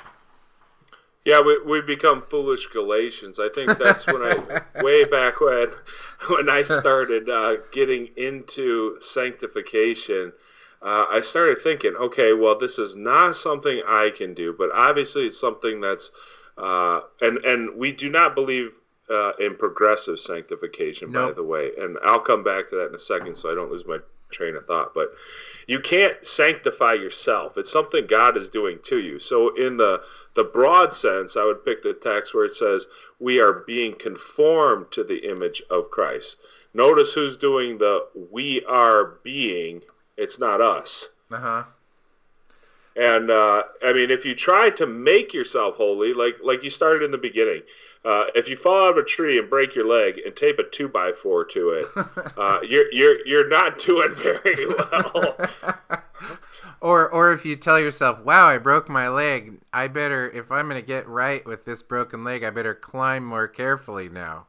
Yeah, 1.28 1.42
we 1.42 1.62
we 1.62 1.82
become 1.82 2.24
foolish 2.30 2.68
Galatians. 2.68 3.40
I 3.40 3.50
think 3.50 3.78
that's 3.78 4.08
when 4.08 4.24
I 4.24 4.62
way 4.82 5.04
back 5.04 5.42
when 5.42 5.68
when 6.30 6.50
I 6.50 6.64
started 6.64 7.30
uh, 7.30 7.58
getting 7.72 8.10
into 8.16 8.98
sanctification 9.02 10.32
uh, 10.82 11.06
I 11.10 11.22
started 11.22 11.62
thinking, 11.62 11.96
okay, 11.96 12.34
well, 12.34 12.58
this 12.58 12.78
is 12.78 12.96
not 12.96 13.36
something 13.36 13.82
I 13.88 14.12
can 14.16 14.34
do, 14.34 14.54
but 14.58 14.70
obviously 14.74 15.26
it's 15.26 15.40
something 15.40 15.82
that's, 15.82 16.12
uh, 16.58 17.02
and 17.22 17.38
and 17.40 17.76
we 17.76 17.92
do 17.92 18.10
not 18.10 18.36
believe 18.36 18.72
uh, 19.10 19.32
in 19.40 19.56
progressive 19.56 20.20
sanctification, 20.20 21.12
nope. 21.12 21.30
by 21.30 21.36
the 21.36 21.44
way, 21.44 21.72
and 21.80 21.98
I'll 22.04 22.20
come 22.20 22.44
back 22.44 22.68
to 22.70 22.76
that 22.76 22.90
in 22.90 22.96
a 22.96 23.00
second, 23.00 23.36
so 23.36 23.52
I 23.52 23.56
don't 23.56 23.72
lose 23.72 23.86
my 23.86 23.98
train 24.30 24.56
of 24.56 24.66
thought. 24.66 24.94
But 24.94 25.14
you 25.68 25.80
can't 25.80 26.26
sanctify 26.26 26.94
yourself; 26.94 27.58
it's 27.58 27.72
something 27.72 28.08
God 28.08 28.38
is 28.38 28.50
doing 28.50 28.80
to 28.84 29.00
you. 29.00 29.20
So, 29.20 29.56
in 29.56 29.78
the 29.78 30.02
the 30.34 30.44
broad 30.44 30.94
sense, 30.94 31.36
I 31.36 31.44
would 31.44 31.66
pick 31.66 31.82
the 31.82 31.94
text 31.94 32.34
where 32.34 32.46
it 32.46 32.56
says, 32.56 32.88
"We 33.20 33.40
are 33.40 33.54
being 33.54 33.96
conformed 33.96 34.92
to 34.92 35.04
the 35.04 35.30
image 35.30 35.62
of 35.70 35.92
Christ." 35.92 36.38
Notice 36.74 37.14
who's 37.14 37.38
doing 37.38 37.78
the 37.78 38.08
"we 38.14 38.64
are 38.66 39.20
being." 39.24 39.84
It's 40.18 40.40
not 40.40 40.62
us. 40.62 41.10
Uh 41.30 41.38
huh. 41.38 41.64
And 42.98 43.30
uh, 43.30 43.64
I 43.86 43.94
mean, 43.94 44.10
if 44.10 44.26
you 44.26 44.34
try 44.34 44.72
to 44.72 44.88
make 44.88 45.32
yourself 45.32 45.76
holy, 45.76 46.14
like 46.14 46.38
like 46.42 46.64
you 46.64 46.72
started 46.72 47.04
in 47.04 47.12
the 47.12 47.18
beginning, 47.18 47.62
uh, 48.06 48.26
if 48.36 48.48
you 48.48 48.56
fall 48.56 48.86
out 48.86 48.92
of 48.92 48.98
a 48.98 49.04
tree 49.04 49.38
and 49.38 49.50
break 49.50 49.76
your 49.76 49.86
leg 49.86 50.20
and 50.26 50.36
tape 50.36 50.60
a 50.60 50.64
two 50.64 50.88
by 50.88 51.12
four 51.12 51.44
to 51.46 51.70
it, 51.70 51.86
uh, 52.38 52.60
you're 52.68 52.92
you're 52.92 53.26
you're 53.26 53.50
not 53.50 53.78
doing 53.80 54.14
very 54.16 54.66
well. 54.68 55.38
or 56.82 57.10
or 57.10 57.32
if 57.32 57.46
you 57.46 57.56
tell 57.56 57.80
yourself, 57.80 58.20
"Wow, 58.20 58.48
I 58.48 58.58
broke 58.58 58.88
my 58.88 59.10
leg. 59.10 59.60
I 59.74 59.88
better 59.88 60.30
if 60.30 60.52
I'm 60.52 60.70
going 60.70 60.82
to 60.82 60.86
get 60.86 61.08
right 61.08 61.46
with 61.46 61.66
this 61.66 61.84
broken 61.84 62.24
leg, 62.24 62.44
I 62.44 62.50
better 62.50 62.76
climb 62.76 63.26
more 63.26 63.48
carefully 63.48 64.10
now." 64.10 64.48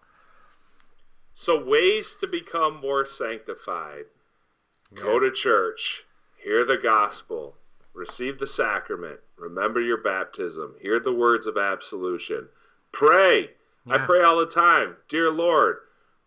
So 1.35 1.63
ways 1.65 2.17
to 2.21 2.27
become 2.27 2.81
more 2.81 3.07
sanctified. 3.07 4.07
Yeah. 4.93 5.03
Go 5.03 5.19
to 5.21 5.31
church, 5.31 6.03
hear 6.43 6.65
the 6.65 6.79
gospel, 6.79 7.57
receive 7.93 8.39
the 8.39 8.47
sacrament, 8.47 9.21
remember 9.37 9.81
your 9.81 9.99
baptism, 9.99 10.75
hear 10.81 10.99
the 10.99 11.13
words 11.13 11.47
of 11.47 11.57
absolution, 11.57 12.49
pray. 12.93 13.51
Yeah. 13.87 13.95
I 13.95 13.99
pray 13.99 14.23
all 14.23 14.39
the 14.39 14.47
time, 14.47 14.97
Dear 15.09 15.31
Lord, 15.31 15.79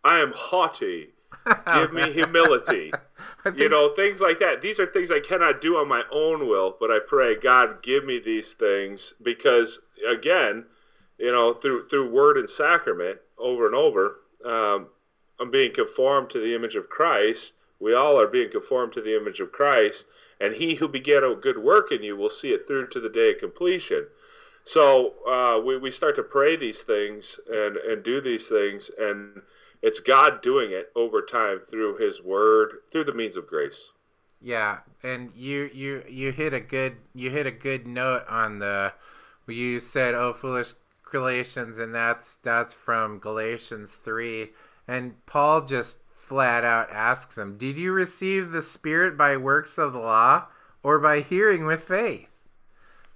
I 0.04 0.18
am 0.18 0.32
haughty. 0.32 1.10
Give 1.74 1.92
me 1.92 2.12
humility. 2.12 2.92
think... 3.42 3.58
You 3.58 3.68
know, 3.68 3.94
things 3.94 4.20
like 4.20 4.38
that. 4.40 4.60
These 4.60 4.78
are 4.78 4.86
things 4.86 5.10
I 5.10 5.20
cannot 5.20 5.60
do 5.60 5.76
on 5.76 5.88
my 5.88 6.02
own 6.12 6.46
will, 6.46 6.76
but 6.78 6.90
I 6.90 6.98
pray, 7.06 7.34
God, 7.34 7.82
give 7.82 8.04
me 8.04 8.18
these 8.18 8.52
things 8.52 9.14
because, 9.22 9.80
again, 10.08 10.64
you 11.18 11.32
know, 11.32 11.54
through 11.54 11.84
through 11.84 12.10
word 12.10 12.36
and 12.36 12.48
sacrament 12.48 13.18
over 13.38 13.66
and 13.66 13.74
over, 13.74 14.20
um, 14.44 14.88
I'm 15.40 15.50
being 15.50 15.72
conformed 15.72 16.30
to 16.30 16.38
the 16.38 16.54
image 16.54 16.76
of 16.76 16.88
Christ 16.88 17.54
we 17.82 17.94
all 17.94 18.20
are 18.20 18.28
being 18.28 18.48
conformed 18.48 18.92
to 18.92 19.00
the 19.00 19.16
image 19.16 19.40
of 19.40 19.50
Christ, 19.50 20.06
and 20.40 20.54
he 20.54 20.76
who 20.76 20.86
began 20.86 21.24
a 21.24 21.34
good 21.34 21.58
work 21.58 21.90
in 21.90 22.04
you 22.04 22.14
will 22.14 22.30
see 22.30 22.52
it 22.52 22.68
through 22.68 22.86
to 22.86 23.00
the 23.00 23.08
day 23.08 23.32
of 23.32 23.38
completion. 23.38 24.06
So 24.64 25.14
uh, 25.28 25.60
we, 25.60 25.76
we 25.76 25.90
start 25.90 26.14
to 26.16 26.22
pray 26.22 26.56
these 26.56 26.82
things 26.82 27.40
and, 27.52 27.76
and 27.76 28.02
do 28.02 28.20
these 28.20 28.46
things, 28.46 28.90
and 28.98 29.42
it's 29.82 29.98
God 29.98 30.40
doing 30.40 30.70
it 30.70 30.92
over 30.94 31.20
time 31.20 31.60
through 31.68 31.96
His 31.96 32.22
Word, 32.22 32.74
through 32.90 33.04
the 33.04 33.14
means 33.14 33.36
of 33.36 33.48
grace. 33.48 33.90
Yeah, 34.40 34.78
and 35.02 35.30
you 35.36 35.70
you 35.72 36.02
you 36.08 36.32
hit 36.32 36.52
a 36.52 36.60
good 36.60 36.96
you 37.14 37.30
hit 37.30 37.46
a 37.46 37.52
good 37.52 37.86
note 37.86 38.24
on 38.28 38.58
the 38.58 38.92
you 39.46 39.78
said, 39.78 40.14
"Oh, 40.14 40.32
foolish 40.32 40.72
Galatians," 41.10 41.78
and 41.78 41.94
that's 41.94 42.36
that's 42.36 42.74
from 42.74 43.18
Galatians 43.18 43.94
three, 43.94 44.50
and 44.88 45.14
Paul 45.26 45.64
just 45.64 45.98
flat 46.08 46.64
out 46.64 46.90
asks 46.90 47.38
him, 47.38 47.56
"Did 47.56 47.76
you 47.76 47.92
receive 47.92 48.50
the 48.50 48.62
Spirit 48.62 49.16
by 49.16 49.36
works 49.36 49.78
of 49.78 49.92
the 49.92 50.00
law, 50.00 50.48
or 50.82 50.98
by 50.98 51.20
hearing 51.20 51.64
with 51.64 51.82
faith?" 51.84 52.31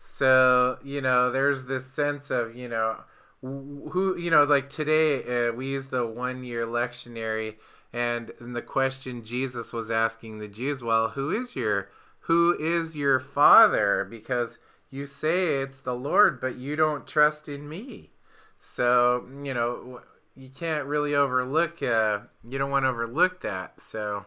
So 0.07 0.79
you 0.83 1.01
know, 1.01 1.31
there's 1.31 1.65
this 1.65 1.87
sense 1.87 2.31
of 2.31 2.57
you 2.57 2.69
know, 2.69 2.97
who 3.43 4.17
you 4.19 4.31
know, 4.31 4.45
like 4.45 4.71
today 4.71 5.49
uh, 5.49 5.53
we 5.53 5.67
use 5.67 5.87
the 5.87 6.07
one 6.07 6.45
year 6.45 6.67
lectionary, 6.67 7.57
and, 7.93 8.33
the 8.41 8.63
question 8.63 9.25
Jesus 9.25 9.73
was 9.73 9.91
asking 9.91 10.39
the 10.39 10.49
Jews, 10.49 10.83
"Well, 10.83 11.11
who 11.11 11.31
is 11.31 11.55
your 11.55 11.91
who 12.21 12.57
is 12.59 12.97
your 12.97 13.21
father?" 13.21 14.07
Because 14.09 14.59
you 14.91 15.07
say 15.07 15.61
it's 15.61 15.81
the 15.81 15.95
Lord, 15.95 16.41
but 16.41 16.57
you 16.57 16.77
don't 16.77 17.07
trust 17.07 17.49
in 17.49 17.69
me. 17.69 18.11
So, 18.59 19.27
you 19.43 19.53
know, 19.53 20.01
you 20.35 20.49
can't 20.49 20.87
really 20.87 21.15
overlook, 21.15 21.83
uh, 21.83 22.21
you 22.49 22.59
don't 22.59 22.71
want 22.71 22.85
to 22.85 22.89
overlook 22.89 23.41
that. 23.43 23.81
So, 23.81 24.25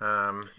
um, 0.00 0.50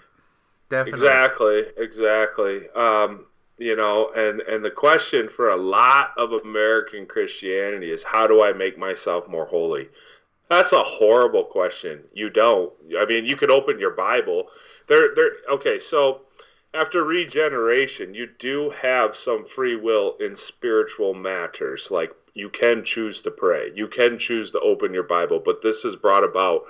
definitely. 0.69 0.91
Exactly, 0.91 1.63
exactly. 1.77 2.69
Um, 2.75 3.25
you 3.59 3.75
know, 3.75 4.09
and, 4.15 4.39
and 4.41 4.63
the 4.63 4.71
question 4.71 5.27
for 5.27 5.49
a 5.49 5.57
lot 5.57 6.13
of 6.17 6.31
American 6.31 7.05
Christianity 7.05 7.91
is 7.91 8.03
how 8.03 8.25
do 8.25 8.41
I 8.41 8.53
make 8.53 8.77
myself 8.77 9.27
more 9.27 9.45
holy? 9.45 9.89
That's 10.49 10.71
a 10.71 10.81
horrible 10.81 11.43
question. 11.43 12.03
You 12.13 12.29
don't. 12.29 12.71
I 12.97 13.05
mean, 13.05 13.25
you 13.25 13.35
could 13.35 13.51
open 13.51 13.77
your 13.77 13.91
Bible. 13.91 14.47
There, 14.87 15.13
there. 15.13 15.31
Okay, 15.51 15.77
so 15.77 16.21
after 16.73 17.03
regeneration, 17.03 18.13
you 18.13 18.29
do 18.39 18.69
have 18.71 19.15
some 19.15 19.45
free 19.45 19.75
will 19.75 20.15
in 20.19 20.35
spiritual 20.35 21.13
matters. 21.13 21.91
Like 21.91 22.13
you 22.33 22.49
can 22.49 22.85
choose 22.85 23.21
to 23.23 23.31
pray, 23.31 23.71
you 23.75 23.87
can 23.87 24.17
choose 24.17 24.51
to 24.51 24.59
open 24.61 24.93
your 24.93 25.03
Bible, 25.03 25.41
but 25.43 25.61
this 25.61 25.83
is 25.83 25.95
brought 25.97 26.23
about 26.23 26.63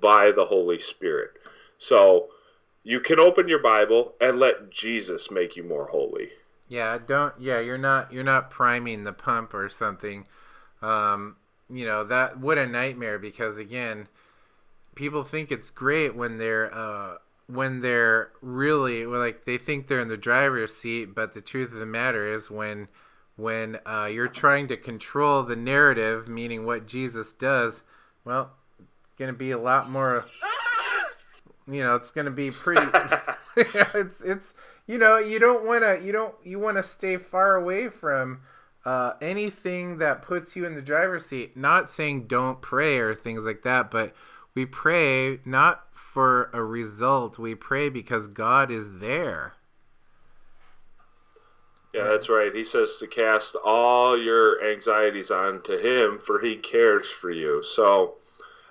by 0.00 0.30
the 0.30 0.44
Holy 0.44 0.78
Spirit. 0.78 1.32
So 1.78 2.28
you 2.86 3.00
can 3.00 3.18
open 3.18 3.48
your 3.48 3.58
Bible 3.58 4.14
and 4.20 4.38
let 4.38 4.70
Jesus 4.70 5.28
make 5.28 5.56
you 5.56 5.64
more 5.64 5.86
holy. 5.86 6.28
Yeah, 6.68 6.96
don't. 7.04 7.34
Yeah, 7.40 7.58
you're 7.58 7.76
not. 7.76 8.12
You're 8.12 8.22
not 8.22 8.48
priming 8.48 9.02
the 9.02 9.12
pump 9.12 9.54
or 9.54 9.68
something. 9.68 10.24
Um, 10.82 11.34
you 11.68 11.84
know 11.84 12.04
that. 12.04 12.38
What 12.38 12.58
a 12.58 12.66
nightmare! 12.66 13.18
Because 13.18 13.58
again, 13.58 14.06
people 14.94 15.24
think 15.24 15.50
it's 15.50 15.70
great 15.70 16.14
when 16.14 16.38
they're. 16.38 16.72
Uh, 16.72 17.16
when 17.48 17.80
they're 17.80 18.30
really 18.40 19.06
like 19.06 19.44
they 19.44 19.58
think 19.58 19.86
they're 19.86 20.00
in 20.00 20.08
the 20.08 20.16
driver's 20.16 20.74
seat, 20.74 21.14
but 21.14 21.34
the 21.34 21.40
truth 21.40 21.72
of 21.72 21.78
the 21.78 21.86
matter 21.86 22.32
is 22.32 22.50
when 22.50 22.88
when 23.36 23.78
uh, 23.84 24.06
you're 24.06 24.28
trying 24.28 24.68
to 24.68 24.76
control 24.76 25.42
the 25.42 25.56
narrative, 25.56 26.28
meaning 26.28 26.64
what 26.64 26.86
Jesus 26.86 27.32
does, 27.32 27.82
well, 28.24 28.52
going 29.18 29.32
to 29.32 29.36
be 29.36 29.50
a 29.50 29.58
lot 29.58 29.90
more. 29.90 30.24
You 31.68 31.82
know, 31.82 31.94
it's 31.96 32.10
going 32.10 32.26
to 32.26 32.30
be 32.30 32.50
pretty. 32.52 32.86
you 32.86 33.64
know, 33.74 33.86
it's 33.94 34.20
it's 34.20 34.54
you 34.86 34.98
know 34.98 35.18
you 35.18 35.38
don't 35.38 35.64
want 35.66 35.82
to 35.82 36.00
you 36.04 36.12
don't 36.12 36.34
you 36.44 36.58
want 36.58 36.76
to 36.76 36.82
stay 36.82 37.16
far 37.16 37.56
away 37.56 37.88
from 37.88 38.40
uh, 38.84 39.14
anything 39.20 39.98
that 39.98 40.22
puts 40.22 40.54
you 40.54 40.64
in 40.64 40.74
the 40.74 40.82
driver's 40.82 41.26
seat. 41.26 41.56
Not 41.56 41.88
saying 41.88 42.28
don't 42.28 42.62
pray 42.62 42.98
or 42.98 43.14
things 43.14 43.44
like 43.44 43.62
that, 43.62 43.90
but 43.90 44.14
we 44.54 44.64
pray 44.64 45.40
not 45.44 45.86
for 45.92 46.50
a 46.52 46.62
result. 46.62 47.38
We 47.38 47.54
pray 47.54 47.88
because 47.88 48.28
God 48.28 48.70
is 48.70 48.98
there. 48.98 49.54
Yeah, 51.92 52.04
that's 52.04 52.28
right. 52.28 52.54
He 52.54 52.62
says 52.62 52.98
to 52.98 53.06
cast 53.06 53.56
all 53.64 54.16
your 54.16 54.62
anxieties 54.70 55.30
onto 55.30 55.78
Him, 55.78 56.18
for 56.18 56.40
He 56.40 56.56
cares 56.56 57.10
for 57.10 57.30
you. 57.30 57.62
So 57.62 58.16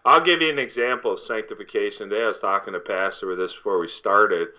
I'll 0.05 0.21
give 0.21 0.41
you 0.41 0.51
an 0.51 0.59
example 0.59 1.13
of 1.13 1.19
sanctification 1.19 2.09
today. 2.09 2.23
I 2.23 2.27
was 2.27 2.39
talking 2.39 2.73
to 2.73 2.79
Pastor 2.79 3.25
with 3.25 3.39
this 3.39 3.55
before 3.55 3.79
we 3.79 3.87
started. 3.87 4.49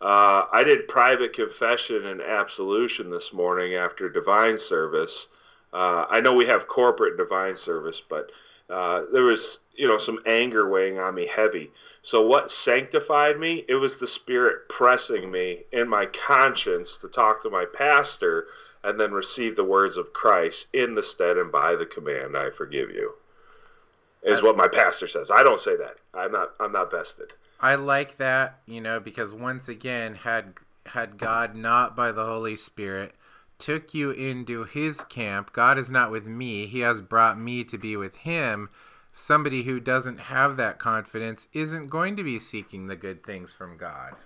Uh, 0.00 0.44
I 0.50 0.64
did 0.64 0.88
private 0.88 1.34
confession 1.34 2.06
and 2.06 2.22
absolution 2.22 3.10
this 3.10 3.30
morning 3.30 3.74
after 3.74 4.08
divine 4.08 4.56
service. 4.56 5.26
Uh, 5.74 6.06
I 6.08 6.20
know 6.20 6.32
we 6.32 6.46
have 6.46 6.68
corporate 6.68 7.18
divine 7.18 7.54
service, 7.54 8.00
but 8.00 8.30
uh, 8.70 9.02
there 9.12 9.24
was 9.24 9.60
you 9.74 9.86
know 9.86 9.98
some 9.98 10.20
anger 10.24 10.68
weighing 10.70 10.98
on 10.98 11.14
me 11.14 11.26
heavy 11.26 11.70
so 12.00 12.26
what 12.26 12.50
sanctified 12.50 13.38
me 13.38 13.62
it 13.68 13.74
was 13.74 13.98
the 13.98 14.06
spirit 14.06 14.68
pressing 14.70 15.30
me 15.30 15.64
in 15.70 15.86
my 15.86 16.06
conscience 16.06 16.96
to 16.96 17.08
talk 17.08 17.42
to 17.42 17.50
my 17.50 17.66
pastor 17.66 18.46
and 18.82 18.98
then 18.98 19.12
receive 19.12 19.54
the 19.54 19.64
words 19.64 19.98
of 19.98 20.14
christ 20.14 20.68
in 20.72 20.94
the 20.94 21.02
stead 21.02 21.36
and 21.36 21.52
by 21.52 21.74
the 21.74 21.84
command 21.84 22.36
i 22.38 22.48
forgive 22.48 22.90
you 22.90 23.12
is 24.24 24.42
what 24.42 24.56
my 24.56 24.68
pastor 24.68 25.06
says 25.06 25.30
i 25.30 25.42
don't 25.42 25.60
say 25.60 25.76
that 25.76 25.96
i'm 26.14 26.32
not 26.32 26.50
i'm 26.60 26.72
not 26.72 26.90
vested 26.90 27.34
i 27.60 27.74
like 27.74 28.16
that 28.16 28.60
you 28.66 28.80
know 28.80 28.98
because 28.98 29.32
once 29.32 29.68
again 29.68 30.14
had 30.14 30.54
had 30.86 31.18
god 31.18 31.54
not 31.54 31.94
by 31.94 32.10
the 32.12 32.24
holy 32.24 32.56
spirit 32.56 33.14
took 33.58 33.94
you 33.94 34.10
into 34.10 34.64
his 34.64 35.02
camp. 35.04 35.52
God 35.52 35.78
is 35.78 35.90
not 35.90 36.10
with 36.10 36.26
me. 36.26 36.66
He 36.66 36.80
has 36.80 37.00
brought 37.00 37.38
me 37.38 37.64
to 37.64 37.78
be 37.78 37.96
with 37.96 38.16
him. 38.16 38.68
Somebody 39.14 39.62
who 39.62 39.78
doesn't 39.78 40.18
have 40.18 40.56
that 40.56 40.78
confidence 40.78 41.46
isn't 41.52 41.88
going 41.88 42.16
to 42.16 42.24
be 42.24 42.38
seeking 42.38 42.86
the 42.86 42.96
good 42.96 43.24
things 43.24 43.52
from 43.52 43.76
God. 43.76 44.16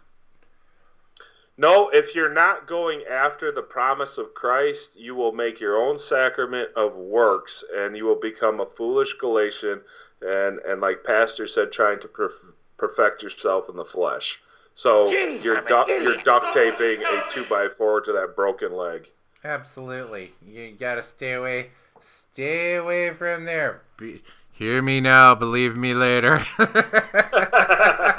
No, 1.60 1.88
if 1.88 2.14
you're 2.14 2.32
not 2.32 2.68
going 2.68 3.02
after 3.10 3.50
the 3.50 3.62
promise 3.62 4.16
of 4.16 4.32
Christ, 4.32 4.98
you 4.98 5.16
will 5.16 5.32
make 5.32 5.58
your 5.58 5.76
own 5.76 5.98
sacrament 5.98 6.68
of 6.76 6.94
works 6.94 7.64
and 7.76 7.96
you 7.96 8.04
will 8.04 8.20
become 8.20 8.60
a 8.60 8.66
foolish 8.66 9.14
Galatian 9.14 9.80
and, 10.22 10.60
and 10.60 10.80
like 10.80 11.02
Pastor 11.04 11.48
said, 11.48 11.72
trying 11.72 11.98
to 11.98 12.06
perf- 12.06 12.52
perfect 12.76 13.24
yourself 13.24 13.68
in 13.68 13.74
the 13.74 13.84
flesh. 13.84 14.40
So 14.74 15.10
you're, 15.10 15.60
du- 15.62 15.84
you're 15.88 16.22
duct 16.22 16.54
taping 16.54 17.02
a 17.02 17.22
2 17.28 17.46
by 17.50 17.68
4 17.68 18.02
to 18.02 18.12
that 18.12 18.36
broken 18.36 18.76
leg. 18.76 19.08
Absolutely. 19.42 20.34
You 20.46 20.76
gotta 20.78 21.02
stay 21.02 21.32
away. 21.32 21.70
Stay 22.00 22.76
away 22.76 23.12
from 23.14 23.44
there. 23.44 23.80
Be, 23.96 24.22
hear 24.52 24.80
me 24.80 25.00
now, 25.00 25.34
believe 25.34 25.76
me 25.76 25.92
later. 25.92 26.46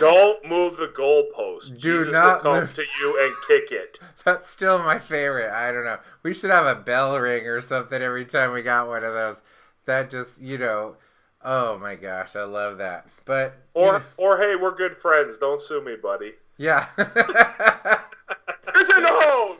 Don't 0.00 0.42
move 0.46 0.78
the 0.78 0.88
goalpost. 0.88 1.78
Do 1.78 1.98
Jesus 1.98 2.10
not 2.10 2.42
will 2.42 2.52
come 2.52 2.60
move. 2.60 2.74
to 2.74 2.84
you 3.00 3.22
and 3.22 3.34
kick 3.46 3.70
it. 3.70 4.00
That's 4.24 4.48
still 4.48 4.78
my 4.78 4.98
favorite. 4.98 5.52
I 5.52 5.70
don't 5.70 5.84
know. 5.84 5.98
We 6.22 6.32
should 6.32 6.48
have 6.50 6.64
a 6.64 6.74
bell 6.74 7.20
ring 7.20 7.46
or 7.46 7.60
something 7.60 8.00
every 8.00 8.24
time 8.24 8.52
we 8.52 8.62
got 8.62 8.88
one 8.88 9.04
of 9.04 9.12
those. 9.12 9.42
That 9.84 10.08
just, 10.08 10.40
you 10.40 10.56
know, 10.56 10.96
oh 11.44 11.78
my 11.78 11.96
gosh, 11.96 12.34
I 12.34 12.44
love 12.44 12.78
that. 12.78 13.08
But 13.26 13.56
or 13.74 13.84
you 13.84 13.92
know, 13.92 14.04
or 14.16 14.38
hey, 14.38 14.56
we're 14.56 14.74
good 14.74 14.96
friends. 14.96 15.36
Don't 15.36 15.60
sue 15.60 15.84
me, 15.84 15.96
buddy. 15.96 16.32
Yeah. 16.56 16.86
it's 16.96 17.06
in 17.06 19.02
the 19.02 19.10
hole. 19.10 19.56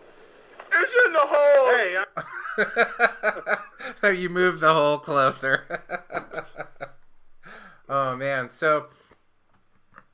It's 0.72 0.92
in 1.06 1.12
the 1.12 1.18
hole. 1.20 2.06
Hey, 4.00 4.14
you 4.20 4.30
move 4.30 4.60
the 4.60 4.72
hole 4.72 4.96
closer. 4.96 5.82
oh 7.90 8.16
man, 8.16 8.50
so 8.50 8.86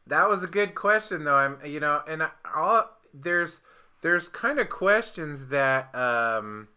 that 0.07 0.29
was 0.29 0.43
a 0.43 0.49
good 0.49 0.75
question 0.75 1.25
though. 1.25 1.35
I'm 1.35 1.59
you 1.65 1.81
know, 1.81 2.03
and 2.09 2.29
all 2.55 2.91
there's 3.13 3.61
there's 4.03 4.29
kind 4.29 4.59
of 4.59 4.69
questions 4.69 5.49
that 5.49 5.95
um 5.95 6.69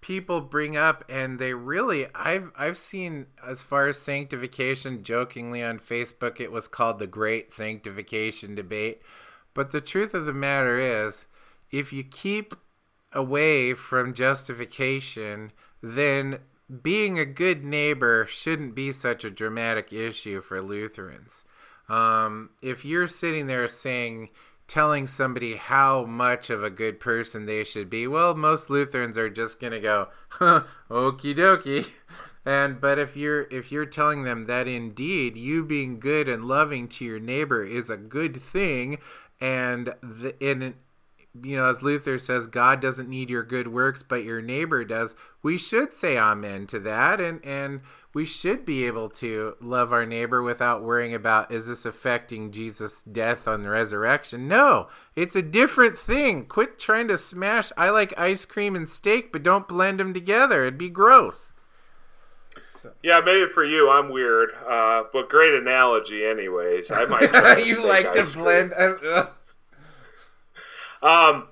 people 0.00 0.40
bring 0.40 0.76
up 0.76 1.04
and 1.08 1.38
they 1.38 1.52
really 1.54 2.06
I've 2.14 2.50
I've 2.56 2.78
seen 2.78 3.26
as 3.44 3.62
far 3.62 3.88
as 3.88 3.98
sanctification 3.98 5.02
jokingly 5.02 5.62
on 5.62 5.78
Facebook 5.78 6.40
it 6.40 6.52
was 6.52 6.68
called 6.68 6.98
the 6.98 7.06
great 7.06 7.52
sanctification 7.52 8.54
debate. 8.54 9.02
But 9.54 9.70
the 9.70 9.80
truth 9.80 10.14
of 10.14 10.26
the 10.26 10.34
matter 10.34 10.78
is 10.78 11.26
if 11.70 11.92
you 11.92 12.04
keep 12.04 12.54
away 13.12 13.74
from 13.74 14.14
justification, 14.14 15.52
then 15.82 16.40
being 16.82 17.18
a 17.18 17.24
good 17.24 17.64
neighbor 17.64 18.26
shouldn't 18.26 18.74
be 18.74 18.92
such 18.92 19.24
a 19.24 19.30
dramatic 19.30 19.92
issue 19.92 20.40
for 20.40 20.60
Lutherans. 20.60 21.44
Um, 21.88 22.50
if 22.62 22.84
you're 22.84 23.08
sitting 23.08 23.46
there 23.46 23.68
saying, 23.68 24.30
telling 24.68 25.06
somebody 25.06 25.54
how 25.54 26.04
much 26.04 26.50
of 26.50 26.62
a 26.62 26.70
good 26.70 26.98
person 26.98 27.46
they 27.46 27.64
should 27.64 27.88
be, 27.88 28.06
well, 28.06 28.34
most 28.34 28.68
Lutherans 28.68 29.16
are 29.16 29.30
just 29.30 29.60
gonna 29.60 29.80
go, 29.80 30.08
huh, 30.30 30.64
okie 30.90 31.36
dokie. 31.36 31.86
And 32.44 32.80
but 32.80 32.96
if 32.96 33.16
you're 33.16 33.48
if 33.50 33.72
you're 33.72 33.86
telling 33.86 34.22
them 34.22 34.46
that 34.46 34.68
indeed 34.68 35.36
you 35.36 35.64
being 35.64 35.98
good 35.98 36.28
and 36.28 36.44
loving 36.44 36.86
to 36.90 37.04
your 37.04 37.18
neighbor 37.18 37.64
is 37.64 37.90
a 37.90 37.96
good 37.96 38.40
thing, 38.40 38.98
and 39.40 39.94
the, 40.00 40.34
in 40.38 40.74
you 41.42 41.56
know, 41.56 41.66
as 41.66 41.82
Luther 41.82 42.18
says, 42.18 42.46
God 42.46 42.80
doesn't 42.80 43.08
need 43.08 43.30
your 43.30 43.42
good 43.42 43.68
works, 43.68 44.02
but 44.02 44.24
your 44.24 44.40
neighbor 44.40 44.84
does. 44.84 45.14
We 45.42 45.58
should 45.58 45.94
say 45.94 46.18
amen 46.18 46.66
to 46.68 46.80
that, 46.80 47.20
and 47.20 47.44
and 47.44 47.80
we 48.16 48.24
should 48.24 48.64
be 48.64 48.86
able 48.86 49.10
to 49.10 49.56
love 49.60 49.92
our 49.92 50.06
neighbor 50.06 50.42
without 50.42 50.82
worrying 50.82 51.12
about 51.14 51.52
is 51.52 51.66
this 51.66 51.84
affecting 51.84 52.50
Jesus' 52.50 53.02
death 53.02 53.46
on 53.46 53.62
the 53.62 53.68
resurrection? 53.68 54.48
No, 54.48 54.88
it's 55.14 55.36
a 55.36 55.42
different 55.42 55.98
thing. 55.98 56.46
Quit 56.46 56.78
trying 56.78 57.08
to 57.08 57.18
smash. 57.18 57.72
I 57.76 57.90
like 57.90 58.18
ice 58.18 58.44
cream 58.44 58.74
and 58.74 58.88
steak, 58.88 59.32
but 59.32 59.42
don't 59.42 59.68
blend 59.68 60.00
them 60.00 60.14
together. 60.14 60.62
It'd 60.62 60.78
be 60.78 60.88
gross. 60.88 61.52
Yeah, 63.02 63.20
maybe 63.20 63.50
for 63.52 63.64
you, 63.64 63.90
I'm 63.90 64.08
weird, 64.10 64.50
uh, 64.66 65.04
but 65.12 65.28
great 65.28 65.54
analogy, 65.54 66.24
anyways. 66.24 66.90
I 66.90 67.04
might. 67.04 67.64
you 67.66 67.84
like 67.84 68.12
to 68.14 68.24
blend. 68.34 68.72
Um, 71.02 71.48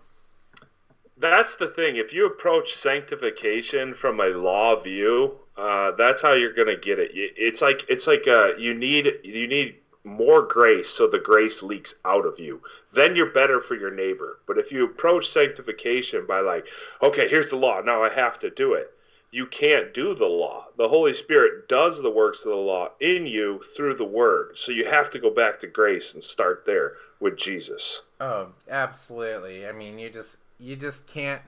that's 1.16 1.56
the 1.56 1.68
thing. 1.68 1.96
If 1.96 2.12
you 2.12 2.26
approach 2.26 2.74
sanctification 2.74 3.94
from 3.94 4.20
a 4.20 4.28
law 4.28 4.76
view, 4.80 5.38
uh, 5.56 5.92
that's 5.92 6.20
how 6.20 6.32
you're 6.32 6.52
going 6.52 6.68
to 6.68 6.76
get 6.76 6.98
it. 6.98 7.10
It's 7.14 7.62
like 7.62 7.84
it's 7.88 8.06
like 8.06 8.26
uh, 8.26 8.56
you 8.56 8.74
need 8.74 9.12
you 9.22 9.46
need 9.46 9.76
more 10.04 10.42
grace 10.42 10.90
so 10.90 11.08
the 11.08 11.18
grace 11.18 11.62
leaks 11.62 11.94
out 12.04 12.26
of 12.26 12.38
you. 12.38 12.60
Then 12.92 13.16
you're 13.16 13.32
better 13.32 13.60
for 13.60 13.74
your 13.74 13.90
neighbor. 13.90 14.40
But 14.46 14.58
if 14.58 14.70
you 14.70 14.84
approach 14.84 15.28
sanctification 15.28 16.26
by 16.26 16.40
like, 16.40 16.66
okay, 17.02 17.28
here's 17.28 17.50
the 17.50 17.56
law, 17.56 17.80
now 17.80 18.02
I 18.02 18.10
have 18.10 18.38
to 18.40 18.50
do 18.50 18.74
it. 18.74 18.90
You 19.34 19.46
can't 19.46 19.92
do 19.92 20.14
the 20.14 20.26
law. 20.26 20.68
The 20.76 20.86
Holy 20.86 21.12
Spirit 21.12 21.68
does 21.68 22.00
the 22.00 22.08
works 22.08 22.44
of 22.44 22.50
the 22.50 22.56
law 22.56 22.90
in 23.00 23.26
you 23.26 23.60
through 23.76 23.96
the 23.96 24.04
word. 24.04 24.56
So 24.56 24.70
you 24.70 24.84
have 24.84 25.10
to 25.10 25.18
go 25.18 25.28
back 25.28 25.58
to 25.58 25.66
grace 25.66 26.14
and 26.14 26.22
start 26.22 26.62
there 26.64 26.92
with 27.18 27.36
Jesus. 27.36 28.02
Oh, 28.20 28.50
absolutely. 28.70 29.66
I 29.66 29.72
mean, 29.72 29.98
you 29.98 30.08
just 30.08 30.36
you 30.60 30.76
just 30.76 31.08
can't 31.08 31.42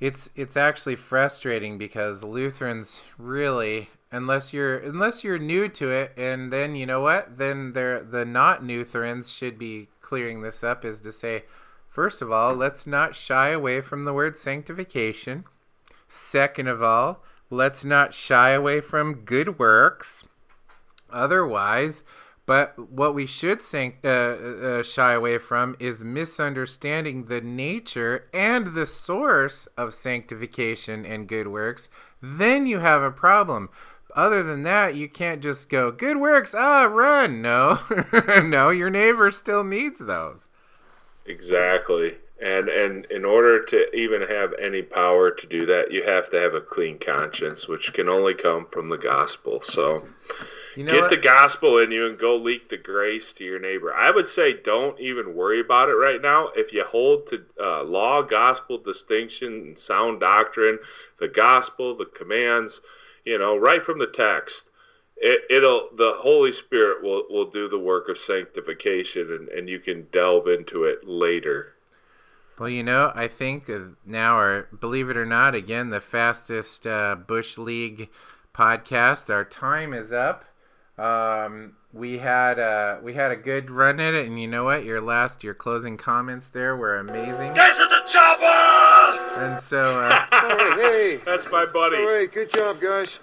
it's 0.00 0.30
it's 0.34 0.56
actually 0.56 0.96
frustrating 0.96 1.78
because 1.78 2.24
Lutherans 2.24 3.02
really 3.18 3.90
unless 4.10 4.52
you're 4.52 4.78
unless 4.78 5.22
you're 5.22 5.38
new 5.38 5.68
to 5.68 5.90
it 5.90 6.12
and 6.16 6.52
then 6.52 6.74
you 6.74 6.86
know 6.86 7.00
what 7.00 7.38
then 7.38 7.72
they're 7.72 8.02
the 8.02 8.24
not 8.24 8.64
Lutherans 8.64 9.32
should 9.32 9.60
be 9.60 9.88
clearing 10.00 10.42
this 10.42 10.64
up 10.64 10.84
is 10.84 11.00
to 11.02 11.12
say 11.12 11.44
first 11.88 12.20
of 12.20 12.32
all 12.32 12.52
let's 12.52 12.84
not 12.84 13.14
shy 13.14 13.50
away 13.50 13.80
from 13.80 14.04
the 14.04 14.12
word 14.12 14.36
sanctification 14.36 15.44
second 16.14 16.68
of 16.68 16.82
all 16.82 17.22
let's 17.50 17.84
not 17.84 18.14
shy 18.14 18.50
away 18.50 18.80
from 18.80 19.24
good 19.24 19.58
works 19.58 20.24
otherwise 21.10 22.02
but 22.46 22.78
what 22.90 23.14
we 23.14 23.26
should 23.26 23.62
think, 23.62 24.00
uh, 24.04 24.08
uh, 24.08 24.82
shy 24.82 25.14
away 25.14 25.38
from 25.38 25.76
is 25.78 26.04
misunderstanding 26.04 27.24
the 27.24 27.40
nature 27.40 28.28
and 28.34 28.74
the 28.74 28.86
source 28.86 29.66
of 29.78 29.94
sanctification 29.94 31.06
and 31.06 31.26
good 31.26 31.48
works. 31.48 31.88
Then 32.20 32.66
you 32.66 32.80
have 32.80 33.02
a 33.02 33.10
problem. 33.10 33.70
Other 34.14 34.42
than 34.42 34.62
that, 34.62 34.94
you 34.94 35.08
can't 35.08 35.42
just 35.42 35.68
go, 35.68 35.90
good 35.90 36.18
works, 36.18 36.54
ah, 36.54 36.84
run. 36.84 37.40
No, 37.42 37.80
no, 38.44 38.68
your 38.68 38.90
neighbor 38.90 39.30
still 39.30 39.64
needs 39.64 39.98
those. 39.98 40.46
Exactly. 41.24 42.16
And, 42.44 42.68
and 42.68 43.06
in 43.06 43.24
order 43.24 43.64
to 43.64 43.96
even 43.96 44.20
have 44.20 44.52
any 44.60 44.82
power 44.82 45.30
to 45.30 45.46
do 45.46 45.64
that, 45.64 45.90
you 45.90 46.02
have 46.04 46.28
to 46.28 46.38
have 46.38 46.52
a 46.52 46.60
clean 46.60 46.98
conscience, 46.98 47.66
which 47.68 47.94
can 47.94 48.06
only 48.06 48.34
come 48.34 48.66
from 48.66 48.90
the 48.90 48.98
gospel. 48.98 49.62
So, 49.62 50.06
you 50.76 50.84
know 50.84 50.92
Get 50.92 51.00
what? 51.00 51.10
the 51.10 51.16
gospel 51.16 51.78
in 51.78 51.90
you 51.90 52.06
and 52.06 52.18
go 52.18 52.36
leak 52.36 52.68
the 52.68 52.76
grace 52.76 53.32
to 53.34 53.44
your 53.44 53.58
neighbor. 53.58 53.94
I 53.94 54.10
would 54.10 54.28
say 54.28 54.52
don't 54.52 55.00
even 55.00 55.34
worry 55.34 55.60
about 55.60 55.88
it 55.88 55.94
right 55.94 56.20
now. 56.20 56.48
If 56.54 56.70
you 56.70 56.84
hold 56.84 57.28
to 57.28 57.42
uh, 57.58 57.84
law, 57.84 58.20
gospel, 58.20 58.76
distinction, 58.76 59.52
and 59.54 59.78
sound 59.78 60.20
doctrine, 60.20 60.78
the 61.18 61.28
gospel, 61.28 61.96
the 61.96 62.04
commands, 62.04 62.82
you 63.24 63.38
know, 63.38 63.56
right 63.56 63.82
from 63.82 63.98
the 63.98 64.06
text, 64.06 64.68
it, 65.16 65.62
will 65.62 65.88
the 65.94 66.12
Holy 66.18 66.52
Spirit 66.52 67.02
will 67.02 67.24
will 67.30 67.50
do 67.50 67.68
the 67.68 67.78
work 67.78 68.10
of 68.10 68.18
sanctification, 68.18 69.32
and, 69.32 69.48
and 69.48 69.66
you 69.66 69.78
can 69.78 70.08
delve 70.12 70.48
into 70.48 70.84
it 70.84 71.08
later. 71.08 71.73
Well, 72.58 72.68
you 72.68 72.84
know, 72.84 73.10
I 73.14 73.26
think 73.26 73.68
now, 74.06 74.38
or 74.38 74.68
believe 74.80 75.10
it 75.10 75.16
or 75.16 75.26
not, 75.26 75.54
again, 75.56 75.90
the 75.90 76.00
fastest 76.00 76.86
uh, 76.86 77.16
Bush 77.16 77.58
League 77.58 78.10
podcast. 78.54 79.28
Our 79.28 79.44
time 79.44 79.92
is 79.92 80.12
up. 80.12 80.44
Um, 80.96 81.74
we 81.92 82.18
had 82.18 82.60
a 82.60 83.00
we 83.02 83.14
had 83.14 83.32
a 83.32 83.36
good 83.36 83.70
run 83.70 83.98
at 83.98 84.14
it, 84.14 84.28
and 84.28 84.40
you 84.40 84.46
know 84.46 84.64
what? 84.64 84.84
Your 84.84 85.00
last, 85.00 85.42
your 85.42 85.54
closing 85.54 85.96
comments 85.96 86.46
there 86.48 86.76
were 86.76 86.96
amazing. 86.98 87.54
Get 87.54 87.76
to 87.76 87.86
the 87.88 88.02
chopper! 88.06 89.40
And 89.40 89.60
so, 89.60 89.80
uh, 89.80 90.24
all 90.32 90.56
right, 90.56 90.78
hey, 90.78 91.18
that's 91.24 91.50
my 91.50 91.66
buddy. 91.66 91.96
All 91.96 92.04
right, 92.04 92.30
good 92.30 92.50
job, 92.50 92.80
guys. 92.80 93.18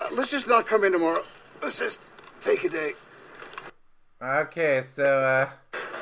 Uh, 0.00 0.06
let's 0.16 0.30
just 0.30 0.48
not 0.48 0.66
come 0.66 0.84
in 0.84 0.92
tomorrow. 0.92 1.22
Let's 1.60 1.80
just 1.80 2.02
take 2.38 2.62
a 2.62 2.68
day. 2.68 2.92
Okay, 4.22 4.84
so. 4.94 5.20
uh... 5.20 5.48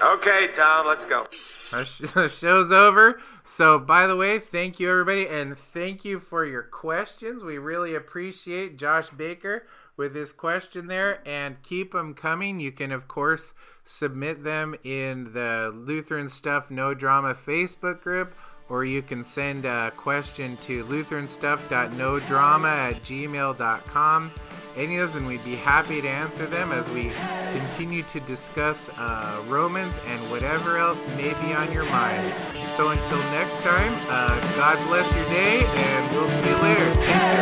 Okay, 0.03 0.49
Tom, 0.55 0.87
let's 0.87 1.05
go. 1.07 1.27
Our 1.73 1.85
show's 2.29 2.73
over. 2.73 3.21
So, 3.45 3.79
by 3.79 4.07
the 4.07 4.17
way, 4.17 4.39
thank 4.39 4.81
you 4.81 4.91
everybody, 4.91 5.29
and 5.29 5.57
thank 5.57 6.05
you 6.05 6.19
for 6.19 6.45
your 6.45 6.63
questions. 6.63 7.45
We 7.45 7.59
really 7.59 7.95
appreciate 7.95 8.77
Josh 8.77 9.11
Baker 9.11 9.67
with 9.97 10.15
his 10.15 10.33
question 10.33 10.87
there 10.87 11.21
and 11.27 11.63
keep 11.63 11.93
them 11.93 12.15
coming. 12.15 12.59
You 12.59 12.73
can, 12.73 12.91
of 12.91 13.07
course, 13.07 13.53
submit 13.85 14.43
them 14.43 14.75
in 14.83 15.33
the 15.33 15.73
Lutheran 15.75 16.29
Stuff 16.29 16.71
No 16.71 16.95
Drama 16.95 17.35
Facebook 17.35 18.01
group, 18.01 18.35
or 18.71 18.85
you 18.85 19.03
can 19.03 19.23
send 19.25 19.67
a 19.67 19.93
question 19.97 20.57
to 20.59 20.85
lutheranstuff.nodrama 20.85 22.69
at 22.69 23.03
gmail.com. 23.03 24.33
Any 24.77 24.99
of 24.99 25.09
those, 25.09 25.17
and 25.17 25.27
we'd 25.27 25.45
be 25.45 25.57
happy 25.57 26.01
to 26.01 26.09
answer 26.09 26.47
them 26.47 26.71
as 26.71 26.89
we 26.91 27.11
continue 27.53 28.05
to 28.05 28.21
discuss 28.21 28.89
uh, 28.97 29.43
Romans 29.49 29.93
and 30.07 30.21
whatever 30.31 30.79
else 30.79 31.05
may 31.17 31.35
be 31.45 31.53
on 31.53 31.73
your 31.73 31.85
mind. 31.87 32.33
So 32.77 32.91
until 32.91 33.19
next 33.33 33.61
time, 33.63 33.93
uh, 34.09 34.41
God 34.57 34.79
bless 34.87 35.13
your 35.13 35.25
day, 35.25 35.65
and 35.67 36.11
we'll 36.13 36.29
see 36.29 36.49
you 36.49 36.57
later. 36.63 36.95
Take. 37.03 37.41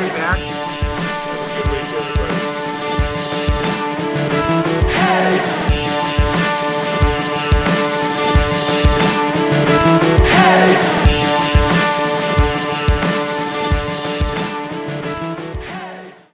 Hey! 10.49 10.88